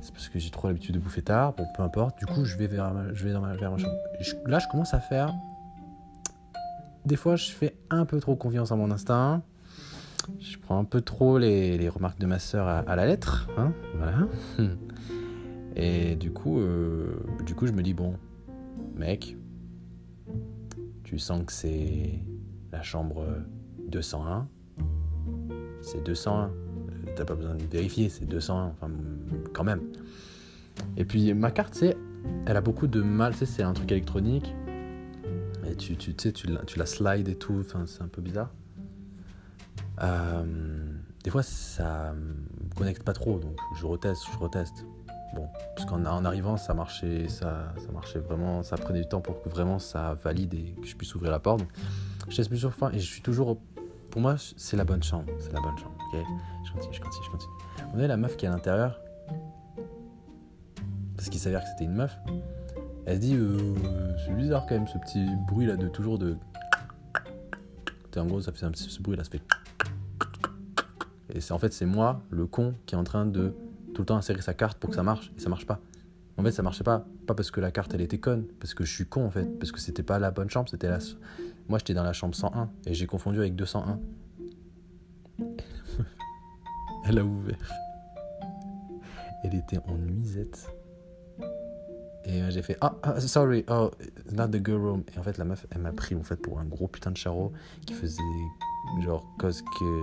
[0.00, 1.52] C'est parce que j'ai trop l'habitude de bouffer tard.
[1.52, 2.18] Bon, peu importe.
[2.18, 3.78] Du coup, je vais vers ma, je vais dans ma chambre.
[4.46, 5.34] là, je commence à faire.
[7.04, 9.42] Des fois, je fais un peu trop confiance à mon instinct.
[10.38, 13.48] Je prends un peu trop les, remarques de ma soeur à, la lettre.
[13.56, 13.72] Hein.
[15.76, 17.14] Et du coup, euh,
[17.46, 18.14] du coup, je me dis bon,
[18.96, 19.36] mec,
[21.04, 22.20] tu sens que c'est
[22.72, 23.26] la chambre
[23.88, 24.48] 201.
[25.80, 26.50] C'est 201.
[27.16, 28.66] T'as pas besoin de vérifier, c'est 201.
[28.66, 28.90] Enfin,
[29.52, 29.80] quand même.
[30.96, 31.96] Et puis ma carte, c'est,
[32.46, 33.32] elle a beaucoup de mal.
[33.32, 34.54] Tu sais, c'est un truc électronique.
[35.66, 36.14] Et tu, tu,
[36.46, 37.56] la, tu la slide et tout.
[37.60, 38.50] Enfin, c'est un peu bizarre.
[40.02, 40.44] Euh,
[41.24, 44.84] des fois, ça me connecte pas trop, donc je reteste, je reteste.
[45.34, 45.46] Bon,
[45.76, 49.42] parce qu'en en arrivant, ça marchait, ça, ça marchait vraiment, ça prenait du temps pour
[49.42, 51.60] que vraiment ça valide et que je puisse ouvrir la porte.
[52.28, 53.58] je laisse plusieurs fois et je suis toujours.
[54.10, 55.30] Pour moi, c'est la bonne chambre.
[55.38, 56.18] C'est la bonne chambre, ok?
[56.64, 57.52] Je continue, je continue, je continue.
[57.94, 58.98] On est la meuf qui est à l'intérieur,
[61.16, 62.16] parce qu'il s'avère que c'était une meuf.
[63.04, 63.74] Elle se dit, euh,
[64.24, 66.36] c'est bizarre quand même ce petit bruit là de toujours de.
[68.16, 69.42] En gros, ça fait un petit ce bruit là, ça fait.
[71.38, 73.54] Et c'est en fait, c'est moi, le con, qui est en train de
[73.94, 75.78] tout le temps insérer sa carte pour que ça marche et ça marche pas.
[76.36, 77.06] En fait, ça marchait pas.
[77.28, 79.44] Pas parce que la carte elle était conne, parce que je suis con en fait,
[79.60, 80.98] parce que c'était pas la bonne chambre, c'était la.
[81.68, 84.00] Moi j'étais dans la chambre 101 et j'ai confondu avec 201.
[87.04, 87.72] elle a ouvert.
[89.44, 90.68] Elle était en nuisette.
[92.24, 93.92] Et euh, j'ai fait ah, ah, sorry, oh,
[94.32, 95.04] not the girl room.
[95.14, 97.16] Et en fait, la meuf, elle m'a pris en fait pour un gros putain de
[97.16, 97.52] charreau
[97.86, 98.22] qui faisait
[99.04, 100.02] genre cause que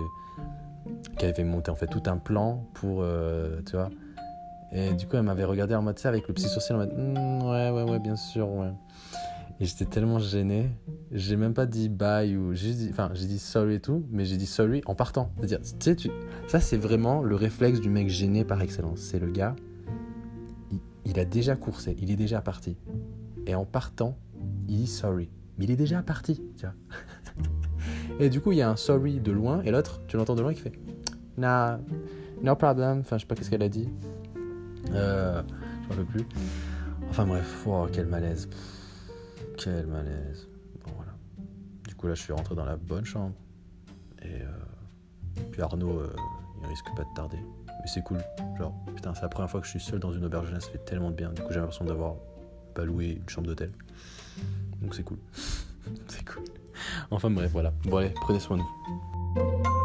[1.18, 3.90] qui avait monté en fait tout un plan pour, euh, tu vois.
[4.72, 6.92] Et du coup, elle m'avait regardé en mode ça avec le petit sourcil en mode
[6.96, 8.72] hmm, ouais, ouais, ouais, bien sûr, ouais.
[9.58, 10.70] Et j'étais tellement gêné,
[11.12, 14.36] j'ai même pas dit bye ou j'ai enfin, j'ai dit sorry et tout, mais j'ai
[14.36, 15.30] dit sorry en partant.
[15.36, 16.10] C'est-à-dire, tu sais, tu,
[16.46, 19.00] ça c'est vraiment le réflexe du mec gêné par excellence.
[19.00, 19.56] C'est le gars,
[20.70, 22.76] il, il, a déjà coursé, il est déjà parti.
[23.46, 24.18] Et en partant,
[24.68, 25.30] il dit sorry.
[25.58, 26.74] Mais il est déjà parti, tu vois.
[28.18, 30.42] Et du coup, il y a un sorry de loin, et l'autre, tu l'entends de
[30.42, 30.72] loin qui fait
[31.36, 31.78] Nah,
[32.42, 33.00] no problem.
[33.00, 33.88] Enfin, je sais pas qu'est-ce qu'elle a dit.
[34.92, 35.42] Euh,
[35.82, 36.24] je m'en veux plus.
[37.10, 38.48] Enfin bref, oh, quel malaise.
[39.58, 40.48] quel malaise.
[40.84, 41.12] Bon voilà.
[41.86, 43.34] Du coup là, je suis rentré dans la bonne chambre.
[44.22, 46.14] Et euh, puis Arnaud, euh,
[46.62, 47.38] il risque pas de tarder.
[47.66, 48.18] Mais c'est cool.
[48.58, 50.64] Genre, putain, c'est la première fois que je suis seul dans une auberge jeunesse.
[50.64, 51.32] Ça fait tellement de bien.
[51.32, 52.14] Du coup, j'ai l'impression d'avoir
[52.74, 53.72] pas loué une chambre d'hôtel.
[54.80, 55.18] Donc c'est cool.
[56.08, 56.44] c'est cool
[57.10, 57.72] enfin bref, voilà.
[57.84, 59.75] Bon allez, prenez soin de vous.